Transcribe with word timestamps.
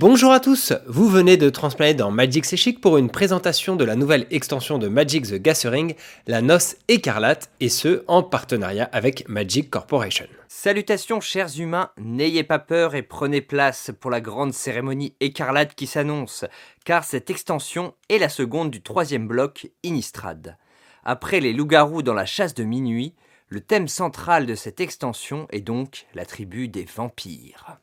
Bonjour 0.00 0.32
à 0.32 0.40
tous, 0.40 0.72
vous 0.86 1.10
venez 1.10 1.36
de 1.36 1.50
transplaner 1.50 1.92
dans 1.92 2.10
Magic 2.10 2.46
C'est 2.46 2.72
pour 2.72 2.96
une 2.96 3.10
présentation 3.10 3.76
de 3.76 3.84
la 3.84 3.96
nouvelle 3.96 4.26
extension 4.30 4.78
de 4.78 4.88
Magic 4.88 5.26
the 5.26 5.34
Gathering, 5.34 5.94
la 6.26 6.40
Noce 6.40 6.76
écarlate, 6.88 7.50
et 7.60 7.68
ce 7.68 8.02
en 8.08 8.22
partenariat 8.22 8.88
avec 8.92 9.28
Magic 9.28 9.68
Corporation. 9.68 10.24
Salutations 10.48 11.20
chers 11.20 11.60
humains, 11.60 11.90
n'ayez 11.98 12.44
pas 12.44 12.58
peur 12.58 12.94
et 12.94 13.02
prenez 13.02 13.42
place 13.42 13.90
pour 14.00 14.10
la 14.10 14.22
grande 14.22 14.54
cérémonie 14.54 15.12
écarlate 15.20 15.74
qui 15.74 15.86
s'annonce, 15.86 16.46
car 16.86 17.04
cette 17.04 17.28
extension 17.28 17.92
est 18.08 18.16
la 18.16 18.30
seconde 18.30 18.70
du 18.70 18.80
troisième 18.80 19.28
bloc 19.28 19.70
Inistrad. 19.82 20.56
Après 21.04 21.40
les 21.40 21.52
loups-garous 21.52 22.02
dans 22.02 22.14
la 22.14 22.24
chasse 22.24 22.54
de 22.54 22.64
minuit, 22.64 23.12
le 23.48 23.60
thème 23.60 23.86
central 23.86 24.46
de 24.46 24.54
cette 24.54 24.80
extension 24.80 25.46
est 25.50 25.60
donc 25.60 26.06
la 26.14 26.24
tribu 26.24 26.68
des 26.68 26.86
vampires. 26.86 27.76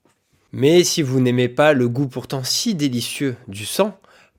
Mais 0.54 0.84
si 0.84 1.02
vous 1.02 1.20
n'aimez 1.20 1.50
pas 1.50 1.74
le 1.74 1.90
goût 1.90 2.08
pourtant 2.08 2.44
si 2.44 2.74
délicieux 2.74 3.36
du 3.48 3.66
sang, 3.66 3.98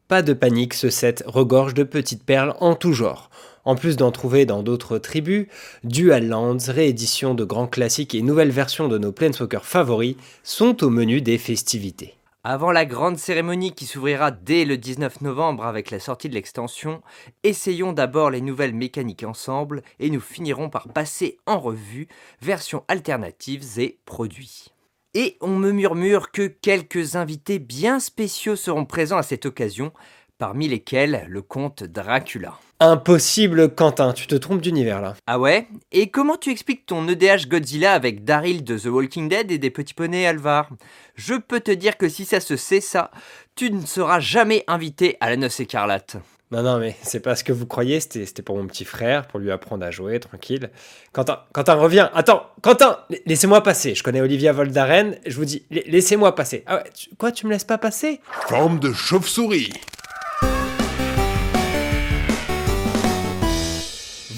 pas 0.08 0.22
de 0.22 0.32
panique, 0.32 0.72
ce 0.72 0.88
set 0.88 1.22
regorge 1.26 1.74
de 1.74 1.82
petites 1.82 2.24
perles 2.24 2.54
en 2.60 2.74
tout 2.74 2.94
genre. 2.94 3.28
En 3.66 3.74
plus 3.74 3.96
d'en 3.96 4.10
trouver 4.10 4.46
dans 4.46 4.62
d'autres 4.62 4.96
tribus, 4.96 5.48
Dual 5.84 6.28
Lands, 6.28 6.56
rééditions 6.68 7.34
de 7.34 7.44
grands 7.44 7.66
classiques 7.66 8.14
et 8.14 8.22
nouvelles 8.22 8.50
versions 8.50 8.88
de 8.88 8.96
nos 8.96 9.12
Planeswalkers 9.12 9.66
favoris 9.66 10.16
sont 10.42 10.82
au 10.82 10.88
menu 10.88 11.20
des 11.20 11.36
festivités. 11.36 12.14
Avant 12.42 12.72
la 12.72 12.86
grande 12.86 13.18
cérémonie 13.18 13.74
qui 13.74 13.84
s'ouvrira 13.84 14.30
dès 14.30 14.64
le 14.64 14.78
19 14.78 15.20
novembre 15.20 15.66
avec 15.66 15.90
la 15.90 16.00
sortie 16.00 16.30
de 16.30 16.34
l'extension, 16.34 17.02
essayons 17.42 17.92
d'abord 17.92 18.30
les 18.30 18.40
nouvelles 18.40 18.74
mécaniques 18.74 19.24
ensemble 19.24 19.82
et 20.00 20.08
nous 20.08 20.20
finirons 20.20 20.70
par 20.70 20.88
passer 20.88 21.36
en 21.44 21.60
revue 21.60 22.08
versions 22.40 22.84
alternatives 22.88 23.78
et 23.78 23.98
produits. 24.06 24.72
Et 25.14 25.36
on 25.40 25.56
me 25.56 25.72
murmure 25.72 26.30
que 26.30 26.46
quelques 26.46 27.16
invités 27.16 27.58
bien 27.58 27.98
spéciaux 27.98 28.56
seront 28.56 28.84
présents 28.84 29.16
à 29.16 29.22
cette 29.22 29.46
occasion, 29.46 29.92
parmi 30.36 30.68
lesquels 30.68 31.26
le 31.28 31.42
comte 31.42 31.82
Dracula. 31.82 32.58
Impossible, 32.80 33.74
Quentin, 33.74 34.12
tu 34.12 34.28
te 34.28 34.36
trompes 34.36 34.60
d'univers 34.60 35.00
là. 35.00 35.16
Ah 35.26 35.40
ouais? 35.40 35.66
Et 35.90 36.10
comment 36.10 36.36
tu 36.36 36.50
expliques 36.50 36.86
ton 36.86 37.08
EDH 37.08 37.48
Godzilla 37.48 37.92
avec 37.92 38.22
Daryl 38.22 38.62
de 38.62 38.78
The 38.78 38.86
Walking 38.86 39.28
Dead 39.28 39.50
et 39.50 39.58
des 39.58 39.70
petits 39.70 39.94
poneys 39.94 40.28
Alvar? 40.28 40.70
Je 41.16 41.34
peux 41.34 41.58
te 41.58 41.72
dire 41.72 41.96
que 41.96 42.08
si 42.08 42.24
ça 42.24 42.38
se 42.38 42.54
sait 42.56 42.80
ça, 42.80 43.10
tu 43.56 43.72
ne 43.72 43.84
seras 43.84 44.20
jamais 44.20 44.62
invité 44.68 45.16
à 45.18 45.28
la 45.28 45.36
noce 45.36 45.58
écarlate. 45.58 46.18
Non, 46.52 46.62
non, 46.62 46.78
mais 46.78 46.94
c'est 47.02 47.18
pas 47.18 47.34
ce 47.34 47.42
que 47.42 47.52
vous 47.52 47.66
croyez, 47.66 47.98
c'était 47.98 48.42
pour 48.42 48.56
mon 48.56 48.68
petit 48.68 48.84
frère, 48.84 49.26
pour 49.26 49.40
lui 49.40 49.50
apprendre 49.50 49.84
à 49.84 49.90
jouer, 49.90 50.20
tranquille. 50.20 50.70
Quentin, 51.12 51.40
Quentin, 51.52 51.74
reviens, 51.74 52.12
attends, 52.14 52.46
Quentin, 52.62 53.00
laissez-moi 53.26 53.60
passer, 53.64 53.96
je 53.96 54.04
connais 54.04 54.20
Olivia 54.20 54.52
Voldaren, 54.52 55.16
je 55.26 55.34
vous 55.36 55.44
dis, 55.44 55.66
laissez-moi 55.70 56.36
passer. 56.36 56.62
Ah 56.66 56.76
ouais, 56.76 56.84
quoi, 57.18 57.32
tu 57.32 57.46
me 57.46 57.50
laisses 57.50 57.64
pas 57.64 57.76
passer? 57.76 58.20
Forme 58.46 58.78
de 58.78 58.92
chauve-souris 58.92 59.72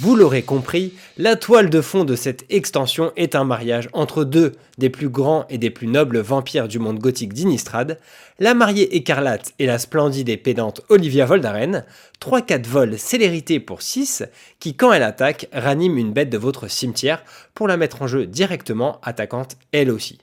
Vous 0.01 0.17
l'aurez 0.17 0.41
compris, 0.41 0.95
la 1.19 1.37
toile 1.37 1.69
de 1.69 1.83
fond 1.83 2.05
de 2.05 2.17
cette 2.17 2.47
extension 2.49 3.13
est 3.17 3.35
un 3.35 3.45
mariage 3.45 3.91
entre 3.93 4.25
deux 4.25 4.53
des 4.79 4.89
plus 4.89 5.11
grands 5.11 5.45
et 5.51 5.59
des 5.59 5.69
plus 5.69 5.89
nobles 5.89 6.21
vampires 6.21 6.69
du 6.69 6.79
monde 6.79 6.99
gothique 6.99 7.35
d'Inistrad, 7.35 7.99
la 8.39 8.55
mariée 8.55 8.97
écarlate 8.97 9.53
et 9.59 9.67
la 9.67 9.79
splendide 9.79 10.31
et 10.31 10.39
pédante 10.39 10.81
Olivia 10.89 11.27
Voldaren, 11.27 11.85
3-4 12.19 12.67
vols 12.67 12.99
célérité 12.99 13.61
pour 13.61 13.83
6, 13.83 14.25
qui 14.59 14.75
quand 14.75 14.91
elle 14.91 15.03
attaque 15.03 15.49
ranime 15.53 15.99
une 15.99 16.15
bête 16.15 16.31
de 16.31 16.39
votre 16.39 16.67
cimetière 16.69 17.23
pour 17.53 17.69
la 17.69 17.77
mettre 17.77 18.01
en 18.01 18.07
jeu 18.07 18.25
directement, 18.25 19.03
attaquante 19.03 19.59
elle 19.73 19.91
aussi. 19.91 20.17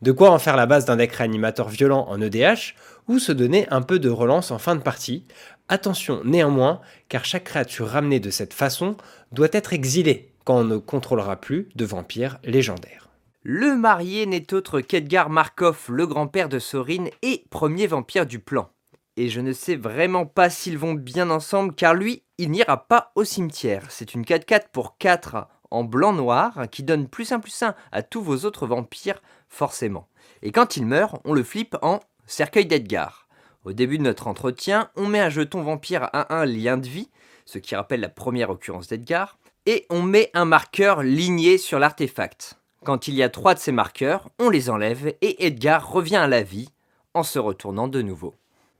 De 0.00 0.12
quoi 0.12 0.30
en 0.30 0.38
faire 0.38 0.56
la 0.56 0.64
base 0.64 0.86
d'un 0.86 0.96
deck 0.96 1.12
réanimateur 1.12 1.68
violent 1.68 2.06
en 2.08 2.22
EDH, 2.22 2.74
ou 3.08 3.18
se 3.18 3.32
donner 3.32 3.66
un 3.70 3.82
peu 3.82 3.98
de 3.98 4.10
relance 4.10 4.50
en 4.50 4.58
fin 4.58 4.76
de 4.76 4.82
partie. 4.82 5.24
Attention 5.68 6.22
néanmoins, 6.24 6.80
car 7.08 7.24
chaque 7.24 7.44
créature 7.44 7.88
ramenée 7.88 8.20
de 8.20 8.30
cette 8.30 8.54
façon 8.54 8.96
doit 9.32 9.48
être 9.52 9.74
exilée 9.74 10.32
quand 10.44 10.56
on 10.56 10.64
ne 10.64 10.78
contrôlera 10.78 11.36
plus 11.36 11.68
de 11.74 11.84
vampires 11.84 12.38
légendaires. 12.42 13.08
Le 13.42 13.76
marié 13.76 14.26
n'est 14.26 14.54
autre 14.54 14.80
qu'Edgar 14.80 15.30
Markov, 15.30 15.86
le 15.90 16.06
grand-père 16.06 16.48
de 16.48 16.58
Sorin 16.58 17.04
et 17.22 17.44
premier 17.50 17.86
vampire 17.86 18.26
du 18.26 18.38
plan. 18.38 18.70
Et 19.16 19.28
je 19.28 19.40
ne 19.40 19.52
sais 19.52 19.76
vraiment 19.76 20.26
pas 20.26 20.48
s'ils 20.48 20.78
vont 20.78 20.94
bien 20.94 21.28
ensemble 21.28 21.74
car 21.74 21.94
lui, 21.94 22.22
il 22.38 22.50
n'ira 22.50 22.86
pas 22.88 23.12
au 23.14 23.24
cimetière. 23.24 23.84
C'est 23.90 24.14
une 24.14 24.22
4-4 24.22 24.68
pour 24.72 24.96
4 24.96 25.48
en 25.70 25.84
blanc-noir 25.84 26.66
qui 26.70 26.82
donne 26.82 27.08
plus 27.08 27.30
1 27.30 27.40
plus 27.40 27.62
1 27.62 27.74
à 27.92 28.02
tous 28.02 28.22
vos 28.22 28.44
autres 28.44 28.66
vampires, 28.66 29.20
forcément. 29.48 30.08
Et 30.42 30.50
quand 30.50 30.76
il 30.76 30.86
meurt, 30.86 31.20
on 31.24 31.34
le 31.34 31.42
flippe 31.42 31.76
en 31.82 32.00
cercueil 32.26 32.66
d'Edgar. 32.66 33.27
Au 33.64 33.72
début 33.72 33.98
de 33.98 34.04
notre 34.04 34.28
entretien, 34.28 34.90
on 34.96 35.06
met 35.06 35.20
un 35.20 35.30
jeton 35.30 35.62
vampire 35.62 36.08
à 36.12 36.34
un 36.38 36.46
lien 36.46 36.76
de 36.76 36.86
vie, 36.86 37.10
ce 37.44 37.58
qui 37.58 37.74
rappelle 37.74 38.00
la 38.00 38.08
première 38.08 38.50
occurrence 38.50 38.88
d'Edgar, 38.88 39.38
et 39.66 39.84
on 39.90 40.02
met 40.02 40.30
un 40.34 40.44
marqueur 40.44 41.02
ligné 41.02 41.58
sur 41.58 41.78
l'artefact. 41.78 42.58
Quand 42.84 43.08
il 43.08 43.14
y 43.14 43.22
a 43.22 43.28
trois 43.28 43.54
de 43.54 43.58
ces 43.58 43.72
marqueurs, 43.72 44.30
on 44.38 44.48
les 44.48 44.70
enlève 44.70 45.14
et 45.20 45.46
Edgar 45.46 45.90
revient 45.90 46.16
à 46.16 46.28
la 46.28 46.42
vie 46.42 46.70
en 47.14 47.22
se 47.22 47.38
retournant 47.38 47.88
de 47.88 48.00
nouveau. 48.00 48.34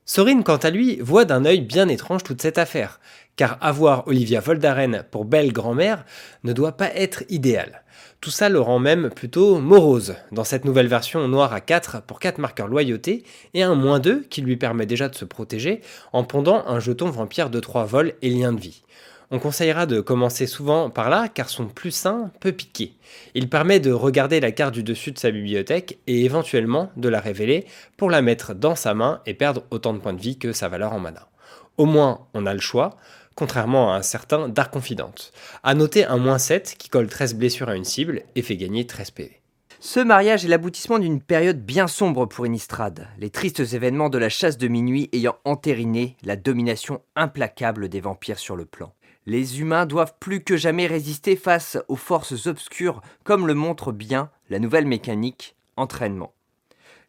Sorin, 0.06 0.40
quant 0.42 0.56
à 0.56 0.70
lui, 0.70 0.98
voit 1.00 1.26
d'un 1.26 1.44
œil 1.44 1.60
bien 1.60 1.88
étrange 1.88 2.22
toute 2.22 2.40
cette 2.40 2.56
affaire, 2.56 3.00
car 3.36 3.58
avoir 3.60 4.08
Olivia 4.08 4.40
Voldaren 4.40 5.04
pour 5.10 5.26
belle 5.26 5.52
grand-mère 5.52 6.06
ne 6.44 6.54
doit 6.54 6.78
pas 6.78 6.94
être 6.94 7.24
idéal. 7.28 7.82
Tout 8.20 8.30
ça 8.30 8.48
le 8.48 8.60
rend 8.60 8.80
même 8.80 9.10
plutôt 9.10 9.60
morose 9.60 10.16
dans 10.32 10.42
cette 10.42 10.64
nouvelle 10.64 10.88
version 10.88 11.28
noire 11.28 11.52
à 11.52 11.60
4 11.60 12.02
pour 12.02 12.18
4 12.18 12.38
marqueurs 12.38 12.66
loyauté 12.66 13.22
et 13.54 13.62
un 13.62 13.76
moins 13.76 14.00
2 14.00 14.24
qui 14.28 14.40
lui 14.40 14.56
permet 14.56 14.86
déjà 14.86 15.08
de 15.08 15.14
se 15.14 15.24
protéger 15.24 15.82
en 16.12 16.24
pondant 16.24 16.64
un 16.66 16.80
jeton 16.80 17.10
vampire 17.10 17.48
de 17.48 17.60
3 17.60 17.84
vols 17.84 18.14
et 18.22 18.30
lien 18.30 18.52
de 18.52 18.60
vie. 18.60 18.82
On 19.30 19.38
conseillera 19.38 19.86
de 19.86 20.00
commencer 20.00 20.48
souvent 20.48 20.90
par 20.90 21.10
là 21.10 21.28
car 21.28 21.48
son 21.48 21.66
plus 21.66 21.92
sain 21.92 22.32
peut 22.40 22.50
piquer. 22.50 22.94
Il 23.34 23.48
permet 23.48 23.78
de 23.78 23.92
regarder 23.92 24.40
la 24.40 24.50
carte 24.50 24.74
du 24.74 24.82
dessus 24.82 25.12
de 25.12 25.18
sa 25.18 25.30
bibliothèque 25.30 25.98
et 26.08 26.24
éventuellement 26.24 26.90
de 26.96 27.08
la 27.08 27.20
révéler 27.20 27.66
pour 27.96 28.10
la 28.10 28.20
mettre 28.20 28.52
dans 28.52 28.74
sa 28.74 28.94
main 28.94 29.20
et 29.26 29.34
perdre 29.34 29.62
autant 29.70 29.92
de 29.92 29.98
points 29.98 30.14
de 30.14 30.20
vie 30.20 30.38
que 30.38 30.52
sa 30.52 30.68
valeur 30.68 30.92
en 30.92 30.98
mana. 30.98 31.28
Au 31.76 31.84
moins, 31.84 32.26
on 32.34 32.46
a 32.46 32.54
le 32.54 32.60
choix 32.60 32.96
contrairement 33.38 33.92
à 33.92 33.98
un 33.98 34.02
certain 34.02 34.48
Dark 34.48 34.72
Confidant. 34.72 35.14
A 35.62 35.74
noter 35.74 36.04
un 36.04 36.16
moins 36.16 36.38
7 36.38 36.74
qui 36.76 36.88
colle 36.88 37.06
13 37.06 37.36
blessures 37.36 37.68
à 37.68 37.76
une 37.76 37.84
cible 37.84 38.22
et 38.34 38.42
fait 38.42 38.56
gagner 38.56 38.84
13 38.84 39.12
PV. 39.12 39.40
Ce 39.78 40.00
mariage 40.00 40.44
est 40.44 40.48
l'aboutissement 40.48 40.98
d'une 40.98 41.20
période 41.20 41.64
bien 41.64 41.86
sombre 41.86 42.26
pour 42.26 42.46
Innistrad, 42.46 43.06
les 43.20 43.30
tristes 43.30 43.60
événements 43.60 44.08
de 44.08 44.18
la 44.18 44.28
chasse 44.28 44.58
de 44.58 44.66
minuit 44.66 45.08
ayant 45.12 45.36
entériné 45.44 46.16
la 46.24 46.34
domination 46.34 47.00
implacable 47.14 47.88
des 47.88 48.00
vampires 48.00 48.40
sur 48.40 48.56
le 48.56 48.64
plan. 48.64 48.92
Les 49.24 49.60
humains 49.60 49.86
doivent 49.86 50.14
plus 50.18 50.42
que 50.42 50.56
jamais 50.56 50.88
résister 50.88 51.36
face 51.36 51.78
aux 51.86 51.94
forces 51.94 52.48
obscures, 52.48 53.02
comme 53.22 53.46
le 53.46 53.54
montre 53.54 53.92
bien 53.92 54.30
la 54.50 54.58
nouvelle 54.58 54.86
mécanique 54.86 55.54
entraînement. 55.76 56.32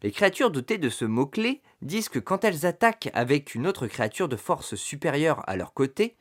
Les 0.02 0.12
créatures 0.12 0.50
dotées 0.50 0.78
de 0.78 0.88
ce 0.88 1.04
mot-clé 1.04 1.60
disent 1.82 2.08
que 2.08 2.18
quand 2.18 2.44
elles 2.44 2.64
attaquent 2.64 3.10
avec 3.12 3.54
une 3.54 3.66
autre 3.66 3.86
créature 3.86 4.28
de 4.28 4.36
force 4.36 4.74
supérieure 4.74 5.42
à 5.46 5.56
leur 5.56 5.74
côté, 5.74 6.16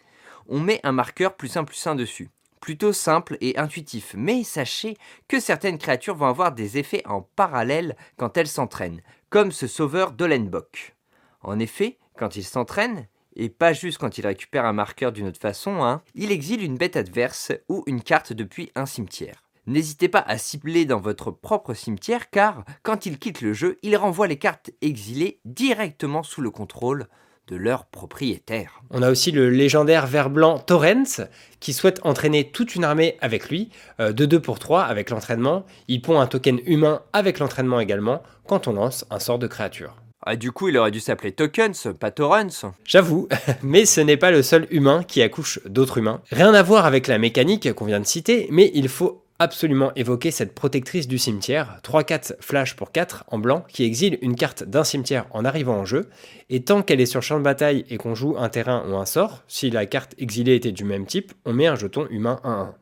on 0.47 0.59
met 0.59 0.81
un 0.84 0.91
marqueur 0.91 1.35
plus 1.35 1.56
1 1.56 1.63
plus 1.63 1.88
1 1.88 1.95
dessus. 1.95 2.29
Plutôt 2.59 2.91
simple 2.91 3.38
et 3.40 3.57
intuitif, 3.57 4.16
mais 4.17 4.44
sachez 4.44 4.97
que 5.29 5.40
certaines 5.40 5.78
créatures 5.78 6.16
vont 6.16 6.28
avoir 6.28 6.51
des 6.51 6.78
effets 6.78 7.03
en 7.07 7.22
parallèle 7.22 7.95
quand 8.17 8.35
elles 8.35 8.47
s'entraînent, 8.47 9.01
comme 9.29 9.53
ce 9.53 9.67
sauveur 9.67 10.11
d'Olenbock. 10.11 10.96
En 11.41 11.57
effet, 11.57 11.97
quand 12.17 12.35
il 12.35 12.44
s'entraîne, 12.44 13.07
et 13.38 13.47
pas 13.47 13.72
juste 13.72 13.97
quand 13.97 14.17
il 14.17 14.28
récupère 14.28 14.66
un 14.66 14.73
marqueur 14.73 15.13
d'une 15.13 15.28
autre 15.28 15.40
façon, 15.40 15.81
hein, 15.81 16.01
il 16.16 16.34
exile 16.34 16.61
une 16.61 16.78
bête 16.78 16.97
adverse 16.97 17.53
ou 17.69 17.84
une 17.88 18.01
carte 18.01 18.34
depuis 18.34 18.72
un 18.75 18.85
cimetière. 18.85 19.48
N'hésitez 19.68 20.09
pas 20.09 20.24
à 20.25 20.38
cibler 20.38 20.85
dans 20.85 21.00
votre 21.00 21.32
propre 21.32 21.73
cimetière 21.73 22.29
car 22.29 22.64
quand 22.84 23.06
il 23.06 23.20
quitte 23.20 23.41
le 23.41 23.53
jeu, 23.53 23.78
il 23.84 23.96
renvoie 23.96 24.28
les 24.28 24.38
cartes 24.38 24.72
exilées 24.82 25.40
directement 25.46 26.23
sous 26.23 26.41
le 26.41 26.52
contrôle 26.52 27.08
de 27.50 27.56
leur 27.56 27.85
propriétaire. 27.85 28.82
On 28.91 29.02
a 29.02 29.09
aussi 29.09 29.32
le 29.32 29.50
légendaire 29.50 30.06
vert 30.06 30.29
blanc 30.29 30.59
Torrens 30.59 31.22
qui 31.59 31.73
souhaite 31.73 32.00
entraîner 32.03 32.52
toute 32.52 32.76
une 32.76 32.84
armée 32.84 33.17
avec 33.22 33.50
lui, 33.50 33.70
euh, 34.00 34.14
de 34.14 34.26
2 34.26 34.40
pour 34.40 34.59
3 34.59 34.84
avec 34.84 35.09
l'entraînement. 35.09 35.66
Il 35.88 36.02
pond 36.02 36.20
un 36.20 36.28
token 36.28 36.59
humain 36.66 37.02
avec 37.12 37.40
l'entraînement 37.40 37.79
également 37.79 38.22
quand 38.47 38.67
on 38.67 38.73
lance 38.73 39.05
un 39.09 39.20
sort 39.20 39.40
de 39.40 39.47
créature. 39.47 39.96
Ah, 40.22 40.35
du 40.35 40.52
coup, 40.52 40.67
il 40.67 40.78
aurait 40.78 40.91
dû 40.91 41.00
s'appeler 41.00 41.32
Tokens, 41.32 41.88
pas 42.00 42.12
Torrens. 42.12 42.66
J'avoue, 42.84 43.28
mais 43.64 43.85
ce 43.85 44.02
n'est 44.02 44.17
pas 44.17 44.32
le 44.32 44.44
seul 44.44 44.67
humain 44.70 45.03
qui 45.03 45.22
accouche 45.22 45.59
d'autres 45.66 45.97
humains. 45.97 46.22
Rien 46.32 46.53
à 46.53 46.62
voir 46.62 46.85
avec 46.85 47.08
la 47.08 47.17
mécanique 47.17 47.73
qu'on 47.73 47.85
vient 47.85 48.02
de 48.02 48.05
citer, 48.05 48.47
mais 48.52 48.70
il 48.73 48.90
faut 48.90 49.23
absolument 49.40 49.94
évoquer 49.96 50.32
cette 50.32 50.53
protectrice 50.53 51.08
du 51.08 51.18
cimetière, 51.18 51.80
3-4 51.84 52.36
flash 52.41 52.76
pour 52.76 52.91
4 52.91 53.24
en 53.30 53.40
blanc, 53.40 53.64
qui 53.70 53.86
exile 53.86 54.20
une 54.22 54.36
carte 54.36 54.64
d'un 54.64 54.84
cimetière 54.84 55.26
en 55.32 55.46
arrivant 55.46 55.78
en 55.78 55.86
jeu, 55.86 56.09
et 56.50 56.62
tant 56.62 56.82
qu'elle 56.82 57.00
est 57.00 57.06
sur 57.06 57.24
champ 57.24 57.40
de 57.40 57.44
bataille 57.44 57.86
et 57.90 57.97
qu'on 57.97 58.16
joue 58.16 58.36
un 58.38 58.50
terrain 58.50 58.86
ou 58.88 58.97
un 58.97 59.06
sort, 59.06 59.44
si 59.47 59.70
la 59.70 59.86
carte 59.86 60.14
exilée 60.18 60.56
était 60.56 60.74
du 60.74 60.84
même 60.84 61.06
type, 61.06 61.32
on 61.46 61.53
met 61.53 61.68
un 61.68 61.76
jeton 61.76 62.06
humain 62.09 62.41
1-1. 62.44 62.74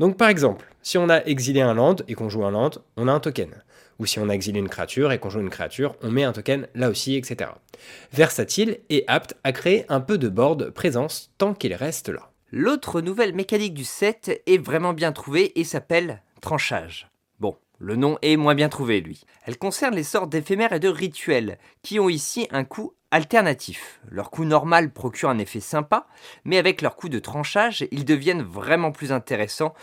Donc 0.00 0.16
par 0.16 0.28
exemple, 0.28 0.66
si 0.82 0.98
on 0.98 1.08
a 1.08 1.24
exilé 1.24 1.60
un 1.60 1.74
land 1.74 1.96
et 2.08 2.14
qu'on 2.14 2.28
joue 2.28 2.44
un 2.44 2.50
land, 2.50 2.70
on 2.96 3.06
a 3.06 3.12
un 3.12 3.20
token. 3.20 3.50
Ou 4.00 4.06
si 4.06 4.18
on 4.18 4.30
a 4.30 4.32
exilé 4.32 4.58
une 4.58 4.70
créature 4.70 5.12
et 5.12 5.18
qu'on 5.18 5.28
joue 5.28 5.40
une 5.40 5.50
créature, 5.50 5.94
on 6.02 6.10
met 6.10 6.24
un 6.24 6.32
token 6.32 6.66
là 6.74 6.88
aussi, 6.88 7.16
etc. 7.16 7.50
Versatile 8.12 8.78
et 8.88 9.04
apte 9.06 9.36
à 9.44 9.52
créer 9.52 9.84
un 9.90 10.00
peu 10.00 10.16
de 10.16 10.28
board 10.28 10.70
présence 10.70 11.30
tant 11.36 11.52
qu'il 11.52 11.74
reste 11.74 12.08
là. 12.08 12.29
L'autre 12.52 13.00
nouvelle 13.00 13.32
mécanique 13.32 13.74
du 13.74 13.84
set 13.84 14.42
est 14.44 14.58
vraiment 14.58 14.92
bien 14.92 15.12
trouvée 15.12 15.52
et 15.60 15.62
s'appelle 15.62 16.20
tranchage. 16.40 17.08
Bon, 17.38 17.56
le 17.78 17.94
nom 17.94 18.18
est 18.22 18.36
moins 18.36 18.56
bien 18.56 18.68
trouvé 18.68 19.00
lui. 19.00 19.22
Elle 19.44 19.56
concerne 19.56 19.94
les 19.94 20.02
sorts 20.02 20.26
d'éphémères 20.26 20.72
et 20.72 20.80
de 20.80 20.88
rituels, 20.88 21.58
qui 21.82 22.00
ont 22.00 22.08
ici 22.08 22.48
un 22.50 22.64
coût 22.64 22.92
alternatif. 23.12 24.00
Leur 24.10 24.32
coût 24.32 24.44
normal 24.44 24.92
procure 24.92 25.28
un 25.28 25.38
effet 25.38 25.60
sympa, 25.60 26.08
mais 26.44 26.58
avec 26.58 26.82
leur 26.82 26.96
coût 26.96 27.08
de 27.08 27.20
tranchage, 27.20 27.86
ils 27.92 28.04
deviennent 28.04 28.42
vraiment 28.42 28.90
plus 28.90 29.12
intéressants, 29.12 29.74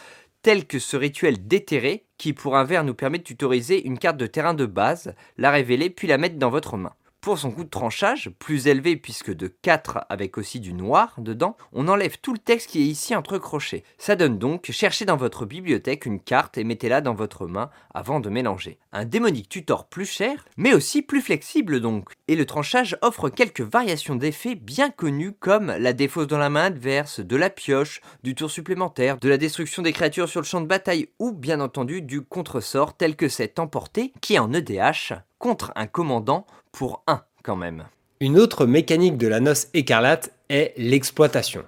tel 0.41 0.67
que 0.67 0.77
ce 0.79 0.97
rituel 0.97 1.47
déterré, 1.47 2.05
qui 2.17 2.33
pour 2.33 2.57
un 2.57 2.65
verre 2.65 2.83
nous 2.83 2.93
permet 2.93 3.19
de 3.19 3.23
tutoriser 3.23 3.85
une 3.87 3.97
carte 3.97 4.17
de 4.17 4.27
terrain 4.27 4.53
de 4.53 4.65
base, 4.65 5.15
la 5.37 5.51
révéler 5.51 5.89
puis 5.89 6.09
la 6.09 6.17
mettre 6.17 6.35
dans 6.35 6.49
votre 6.49 6.75
main. 6.75 6.93
Pour 7.27 7.39
son 7.39 7.51
coût 7.51 7.65
de 7.65 7.69
tranchage, 7.69 8.31
plus 8.39 8.67
élevé 8.67 8.95
puisque 8.95 9.33
de 9.33 9.47
4 9.47 10.05
avec 10.07 10.37
aussi 10.37 10.61
du 10.61 10.71
noir 10.71 11.13
dedans, 11.17 11.57
on 11.73 11.89
enlève 11.89 12.19
tout 12.21 12.31
le 12.31 12.39
texte 12.39 12.69
qui 12.69 12.79
est 12.79 12.85
ici 12.85 13.13
entre 13.17 13.37
crochets. 13.37 13.83
Ça 13.97 14.15
donne 14.15 14.39
donc, 14.39 14.71
cherchez 14.71 15.03
dans 15.03 15.17
votre 15.17 15.45
bibliothèque 15.45 16.05
une 16.05 16.21
carte 16.21 16.57
et 16.57 16.63
mettez-la 16.63 17.01
dans 17.01 17.15
votre 17.15 17.45
main 17.45 17.69
avant 17.93 18.21
de 18.21 18.29
mélanger. 18.29 18.79
Un 18.93 19.03
démonique 19.03 19.49
tutor 19.49 19.89
plus 19.89 20.05
cher, 20.05 20.45
mais 20.55 20.73
aussi 20.73 21.01
plus 21.01 21.19
flexible 21.19 21.81
donc. 21.81 22.13
Et 22.29 22.37
le 22.37 22.45
tranchage 22.45 22.97
offre 23.01 23.27
quelques 23.27 23.59
variations 23.59 24.15
d'effets 24.15 24.55
bien 24.55 24.89
connues 24.89 25.33
comme 25.33 25.75
la 25.77 25.91
défausse 25.91 26.27
dans 26.27 26.37
la 26.37 26.49
main 26.49 26.67
adverse, 26.67 27.19
de 27.19 27.35
la 27.35 27.49
pioche, 27.49 27.99
du 28.23 28.35
tour 28.35 28.49
supplémentaire, 28.49 29.17
de 29.17 29.27
la 29.27 29.37
destruction 29.37 29.81
des 29.81 29.91
créatures 29.91 30.29
sur 30.29 30.39
le 30.39 30.45
champ 30.45 30.61
de 30.61 30.65
bataille 30.65 31.09
ou 31.19 31.33
bien 31.33 31.59
entendu 31.59 32.01
du 32.01 32.21
contresort 32.21 32.95
tel 32.95 33.17
que 33.17 33.27
cet 33.27 33.59
emporté 33.59 34.13
qui 34.21 34.35
est 34.35 34.39
en 34.39 34.53
EDH 34.53 35.26
contre 35.39 35.71
un 35.75 35.87
commandant 35.87 36.45
pour 36.71 37.03
1 37.07 37.21
quand 37.43 37.55
même. 37.55 37.85
Une 38.19 38.39
autre 38.39 38.65
mécanique 38.65 39.17
de 39.17 39.27
la 39.27 39.39
noce 39.39 39.67
écarlate 39.73 40.33
est 40.49 40.73
l'exploitation. 40.77 41.63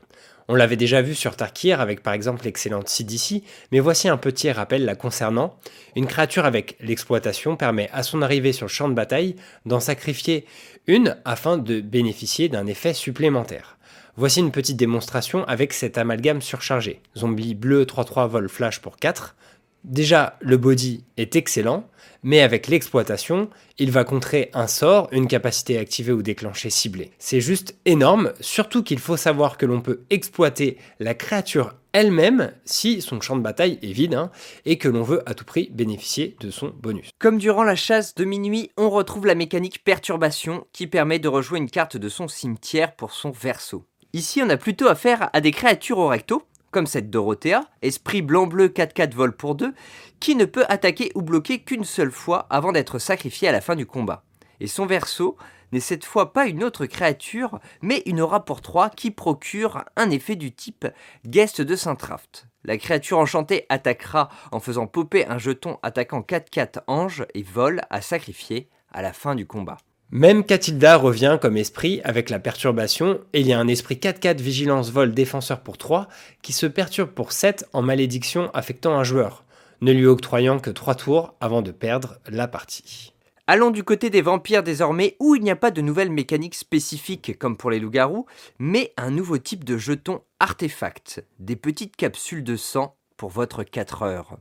On 0.52 0.56
l'avait 0.56 0.78
déjà 0.78 1.04
vu 1.04 1.14
sur 1.14 1.36
Tarkir 1.36 1.80
avec 1.80 2.02
par 2.02 2.14
exemple 2.14 2.44
l'excellente 2.44 2.90
CDC, 2.90 3.44
mais 3.72 3.80
voici 3.80 4.10
un 4.10 4.18
petit 4.18 4.52
rappel 4.52 4.84
la 4.84 4.96
concernant. 4.96 5.56
Une 5.96 6.08
créature 6.08 6.46
avec 6.46 6.76
l'exploitation 6.80 7.56
permet 7.56 7.88
à 7.94 8.02
son 8.02 8.24
arrivée 8.24 8.52
sur 8.52 8.66
le 8.66 8.72
champ 8.72 8.90
de 8.90 8.96
bataille 8.96 9.36
d'en 9.68 9.80
sacrifier 9.80 10.48
une 10.88 11.18
afin 11.24 11.60
de 11.60 11.82
bénéficier 11.82 12.50
d'un 12.50 12.66
effet 12.66 12.96
supplémentaire. 12.96 13.78
Voici 14.18 14.40
une 14.40 14.52
petite 14.52 14.76
démonstration 14.76 15.46
avec 15.46 15.72
cet 15.72 16.00
amalgame 16.00 16.42
surchargé. 16.42 17.04
Zombie 17.16 17.54
bleu 17.54 17.86
3-3 17.86 18.28
vol 18.28 18.50
flash 18.50 18.82
pour 18.82 18.98
4, 18.98 19.36
Déjà, 19.84 20.38
le 20.42 20.58
body 20.58 21.04
est 21.18 21.36
excellent, 21.36 21.88
mais 22.22 22.42
avec 22.42 22.68
l'exploitation, 22.68 23.50
il 23.78 23.92
va 23.92 24.04
contrer 24.04 24.50
un 24.54 24.68
sort, 24.68 25.08
une 25.12 25.28
capacité 25.28 25.78
activée 25.78 26.12
ou 26.12 26.22
déclenchée 26.22 26.70
ciblée. 26.70 27.12
C'est 27.18 27.42
juste 27.42 27.76
énorme, 27.86 28.34
surtout 28.42 28.84
qu'il 28.84 29.00
faut 29.00 29.18
savoir 29.18 29.58
que 29.58 29.66
l'on 29.66 29.82
peut 29.82 30.02
exploiter 30.10 30.78
la 31.00 31.14
créature 31.14 31.76
elle-même 31.92 32.52
si 32.66 33.02
son 33.02 33.20
champ 33.20 33.36
de 33.36 33.42
bataille 33.42 33.80
est 33.82 33.92
vide 33.92 34.14
hein, 34.14 34.32
et 34.66 34.78
que 34.78 34.90
l'on 34.90 35.02
veut 35.02 35.28
à 35.28 35.34
tout 35.34 35.46
prix 35.46 35.70
bénéficier 35.74 36.36
de 36.40 36.52
son 36.52 36.68
bonus. 36.68 37.10
Comme 37.18 37.38
durant 37.38 37.64
la 37.64 37.76
chasse 37.76 38.14
de 38.16 38.26
minuit, 38.26 38.70
on 38.78 38.90
retrouve 38.90 39.26
la 39.26 39.36
mécanique 39.36 39.84
perturbation 39.84 40.68
qui 40.72 40.88
permet 40.88 41.20
de 41.20 41.28
rejouer 41.28 41.58
une 41.58 41.70
carte 41.70 41.98
de 41.98 42.10
son 42.10 42.28
cimetière 42.28 42.96
pour 42.96 43.12
son 43.12 43.32
verso. 43.32 43.86
Ici, 44.14 44.42
on 44.44 44.50
a 44.50 44.58
plutôt 44.58 44.88
affaire 44.88 45.30
à 45.34 45.42
des 45.42 45.52
créatures 45.52 46.00
au 46.00 46.08
recto, 46.08 46.44
comme 46.72 46.88
cette 46.88 47.10
Dorothea, 47.10 47.66
esprit 47.82 48.22
blanc-bleu 48.22 48.68
4-4 48.68 49.14
vol 49.14 49.36
pour 49.36 49.56
2, 49.56 49.74
qui 50.20 50.36
ne 50.36 50.46
peut 50.46 50.66
attaquer 50.70 51.12
ou 51.16 51.22
bloquer 51.22 51.60
qu'une 51.60 51.84
seule 51.84 52.12
fois 52.12 52.48
avant 52.50 52.72
d'être 52.72 53.00
sacrifié 53.00 53.48
à 53.48 53.52
la 53.52 53.62
fin 53.62 53.76
du 53.76 53.86
combat. 53.86 54.24
Et 54.60 54.68
son 54.68 54.86
verso 54.86 55.38
n'est 55.72 55.80
cette 55.80 56.06
fois 56.06 56.34
pas 56.34 56.48
une 56.48 56.64
autre 56.64 56.86
créature, 56.86 57.60
mais 57.82 58.02
une 58.06 58.22
aura 58.22 58.46
pour 58.46 58.62
3 58.62 58.90
qui 58.90 59.12
procure 59.12 59.84
un 59.96 60.10
effet 60.10 60.36
du 60.36 60.52
type 60.52 60.88
Guest 61.26 61.62
de 61.62 61.76
Saint-Traft. 61.76 62.48
La 62.64 62.78
créature 62.78 63.20
enchantée 63.20 63.66
attaquera 63.70 64.30
en 64.52 64.60
faisant 64.60 64.88
popper 64.88 65.26
un 65.28 65.38
jeton 65.38 65.78
attaquant 65.84 66.22
4-4 66.22 66.82
ange 66.88 67.26
et 67.34 67.44
vol 67.44 67.82
à 67.90 68.02
sacrifier 68.02 68.70
à 68.92 69.02
la 69.02 69.14
fin 69.14 69.36
du 69.36 69.46
combat. 69.46 69.78
Même 70.12 70.44
Catilda 70.44 70.96
revient 70.98 71.38
comme 71.40 71.56
esprit 71.56 72.02
avec 72.04 72.32
la 72.32 72.40
perturbation, 72.40 73.20
et 73.34 73.42
il 73.42 73.48
y 73.48 73.54
a 73.54 73.60
un 73.60 73.68
esprit 73.68 73.94
4-4 73.94 74.42
vigilance 74.42 74.90
vol 74.90 75.14
défenseur 75.14 75.62
pour 75.62 75.78
3 75.78 76.08
qui 76.42 76.52
se 76.52 76.66
perturbe 76.66 77.12
pour 77.12 77.32
7 77.32 77.68
en 77.74 77.84
malédiction 77.84 78.50
affectant 78.56 78.98
un 78.98 79.04
joueur, 79.04 79.44
ne 79.82 79.92
lui 79.92 80.08
octroyant 80.08 80.58
que 80.58 80.72
3 80.72 80.96
tours 80.96 81.36
avant 81.40 81.62
de 81.62 81.70
perdre 81.70 82.18
la 82.28 82.48
partie. 82.48 83.14
Allons 83.46 83.70
du 83.70 83.84
côté 83.84 84.10
des 84.10 84.24
vampires 84.24 84.64
désormais, 84.64 85.16
où 85.20 85.36
il 85.36 85.44
n'y 85.44 85.52
a 85.52 85.56
pas 85.56 85.70
de 85.70 85.82
nouvelles 85.82 86.12
mécaniques 86.12 86.56
spécifiques 86.56 87.38
comme 87.38 87.56
pour 87.56 87.70
les 87.70 87.80
loups-garous, 87.80 88.26
mais 88.58 88.94
un 88.98 89.12
nouveau 89.12 89.38
type 89.38 89.64
de 89.64 89.78
jeton 89.78 90.22
artefact, 90.40 91.24
des 91.38 91.56
petites 91.56 91.96
capsules 91.96 92.44
de 92.44 92.56
sang 92.56 92.96
pour 93.16 93.30
votre 93.30 93.64
4 93.64 94.02
heures. 94.02 94.40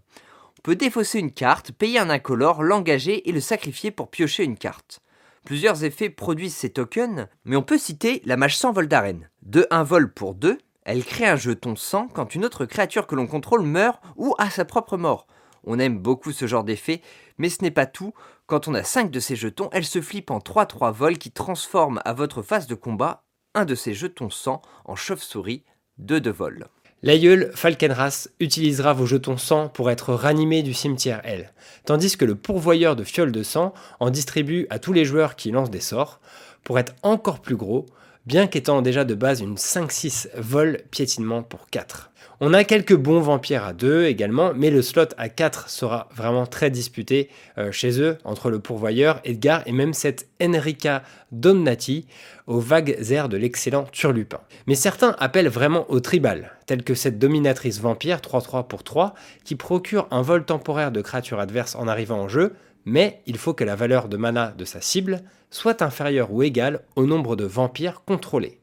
On 0.58 0.62
peut 0.62 0.76
défausser 0.76 1.18
une 1.18 1.32
carte, 1.32 1.72
payer 1.72 1.98
un 1.98 2.08
incolore, 2.08 2.62
l'engager 2.62 3.28
et 3.28 3.32
le 3.32 3.40
sacrifier 3.40 3.90
pour 3.90 4.08
piocher 4.08 4.44
une 4.44 4.56
carte. 4.56 5.02
Plusieurs 5.48 5.82
effets 5.82 6.10
produisent 6.10 6.56
ces 6.56 6.68
tokens, 6.68 7.26
mais 7.46 7.56
on 7.56 7.62
peut 7.62 7.78
citer 7.78 8.20
la 8.26 8.36
mage 8.36 8.58
100 8.58 8.72
vol 8.72 8.86
d'arène. 8.86 9.30
De 9.40 9.66
1 9.70 9.82
vol 9.82 10.12
pour 10.12 10.34
2, 10.34 10.58
elle 10.84 11.02
crée 11.02 11.26
un 11.26 11.36
jeton 11.36 11.74
100 11.74 12.08
quand 12.08 12.34
une 12.34 12.44
autre 12.44 12.66
créature 12.66 13.06
que 13.06 13.14
l'on 13.14 13.26
contrôle 13.26 13.62
meurt 13.62 13.98
ou 14.16 14.34
a 14.36 14.50
sa 14.50 14.66
propre 14.66 14.98
mort. 14.98 15.26
On 15.64 15.78
aime 15.78 16.00
beaucoup 16.00 16.32
ce 16.32 16.46
genre 16.46 16.64
d'effet, 16.64 17.00
mais 17.38 17.48
ce 17.48 17.62
n'est 17.62 17.70
pas 17.70 17.86
tout. 17.86 18.12
Quand 18.44 18.68
on 18.68 18.74
a 18.74 18.82
5 18.82 19.10
de 19.10 19.20
ces 19.20 19.36
jetons, 19.36 19.70
elle 19.72 19.86
se 19.86 20.02
flippe 20.02 20.30
en 20.30 20.40
3-3 20.40 20.92
vols 20.92 21.16
qui 21.16 21.30
transforment 21.30 22.02
à 22.04 22.12
votre 22.12 22.42
phase 22.42 22.66
de 22.66 22.74
combat 22.74 23.24
un 23.54 23.64
de 23.64 23.74
ces 23.74 23.94
jetons 23.94 24.28
100 24.28 24.60
en 24.84 24.96
chauve-souris 24.96 25.64
de 25.96 26.18
2 26.18 26.30
vols. 26.30 26.66
L'aïeul 27.04 27.52
Falkenras 27.54 28.26
utilisera 28.40 28.92
vos 28.92 29.06
jetons 29.06 29.36
sang 29.36 29.68
pour 29.68 29.88
être 29.88 30.14
ranimé 30.14 30.64
du 30.64 30.74
cimetière 30.74 31.20
L, 31.22 31.52
tandis 31.84 32.16
que 32.16 32.24
le 32.24 32.34
pourvoyeur 32.34 32.96
de 32.96 33.04
fioles 33.04 33.30
de 33.30 33.44
sang 33.44 33.72
en 34.00 34.10
distribue 34.10 34.66
à 34.68 34.80
tous 34.80 34.92
les 34.92 35.04
joueurs 35.04 35.36
qui 35.36 35.52
lancent 35.52 35.70
des 35.70 35.78
sorts, 35.78 36.18
pour 36.64 36.76
être 36.76 36.96
encore 37.04 37.38
plus 37.38 37.54
gros, 37.54 37.86
bien 38.28 38.46
qu'étant 38.46 38.82
déjà 38.82 39.06
de 39.06 39.14
base 39.14 39.40
une 39.40 39.54
5-6 39.54 40.28
vol 40.36 40.82
piétinement 40.90 41.42
pour 41.42 41.70
4. 41.70 42.10
On 42.40 42.52
a 42.52 42.62
quelques 42.62 42.94
bons 42.94 43.20
vampires 43.20 43.64
à 43.64 43.72
2 43.72 44.04
également, 44.04 44.52
mais 44.54 44.70
le 44.70 44.82
slot 44.82 45.06
à 45.16 45.30
4 45.30 45.70
sera 45.70 46.10
vraiment 46.14 46.44
très 46.44 46.70
disputé 46.70 47.30
euh, 47.56 47.72
chez 47.72 48.02
eux, 48.02 48.18
entre 48.24 48.50
le 48.50 48.60
pourvoyeur, 48.60 49.20
Edgar 49.24 49.62
et 49.64 49.72
même 49.72 49.94
cette 49.94 50.28
Enrica 50.42 51.02
Donnati 51.32 52.06
aux 52.46 52.60
vagues 52.60 52.98
airs 53.10 53.30
de 53.30 53.38
l'excellent 53.38 53.86
Turlupin. 53.90 54.40
Mais 54.66 54.74
certains 54.74 55.16
appellent 55.18 55.48
vraiment 55.48 55.90
au 55.90 55.98
tribal, 55.98 56.52
telle 56.66 56.84
que 56.84 56.94
cette 56.94 57.18
dominatrice 57.18 57.80
vampire 57.80 58.18
3-3 58.18 58.68
pour 58.68 58.84
3, 58.84 59.14
qui 59.42 59.56
procure 59.56 60.06
un 60.10 60.20
vol 60.20 60.44
temporaire 60.44 60.92
de 60.92 61.00
créatures 61.00 61.40
adverses 61.40 61.76
en 61.76 61.88
arrivant 61.88 62.20
en 62.20 62.28
jeu, 62.28 62.54
mais 62.84 63.22
il 63.26 63.38
faut 63.38 63.54
que 63.54 63.64
la 63.64 63.74
valeur 63.74 64.06
de 64.06 64.18
mana 64.18 64.52
de 64.56 64.66
sa 64.66 64.82
cible 64.82 65.22
soit 65.50 65.82
inférieure 65.82 66.32
ou 66.32 66.42
égale 66.42 66.80
au 66.96 67.06
nombre 67.06 67.36
de 67.36 67.44
vampires 67.44 68.02
contrôlés. 68.04 68.58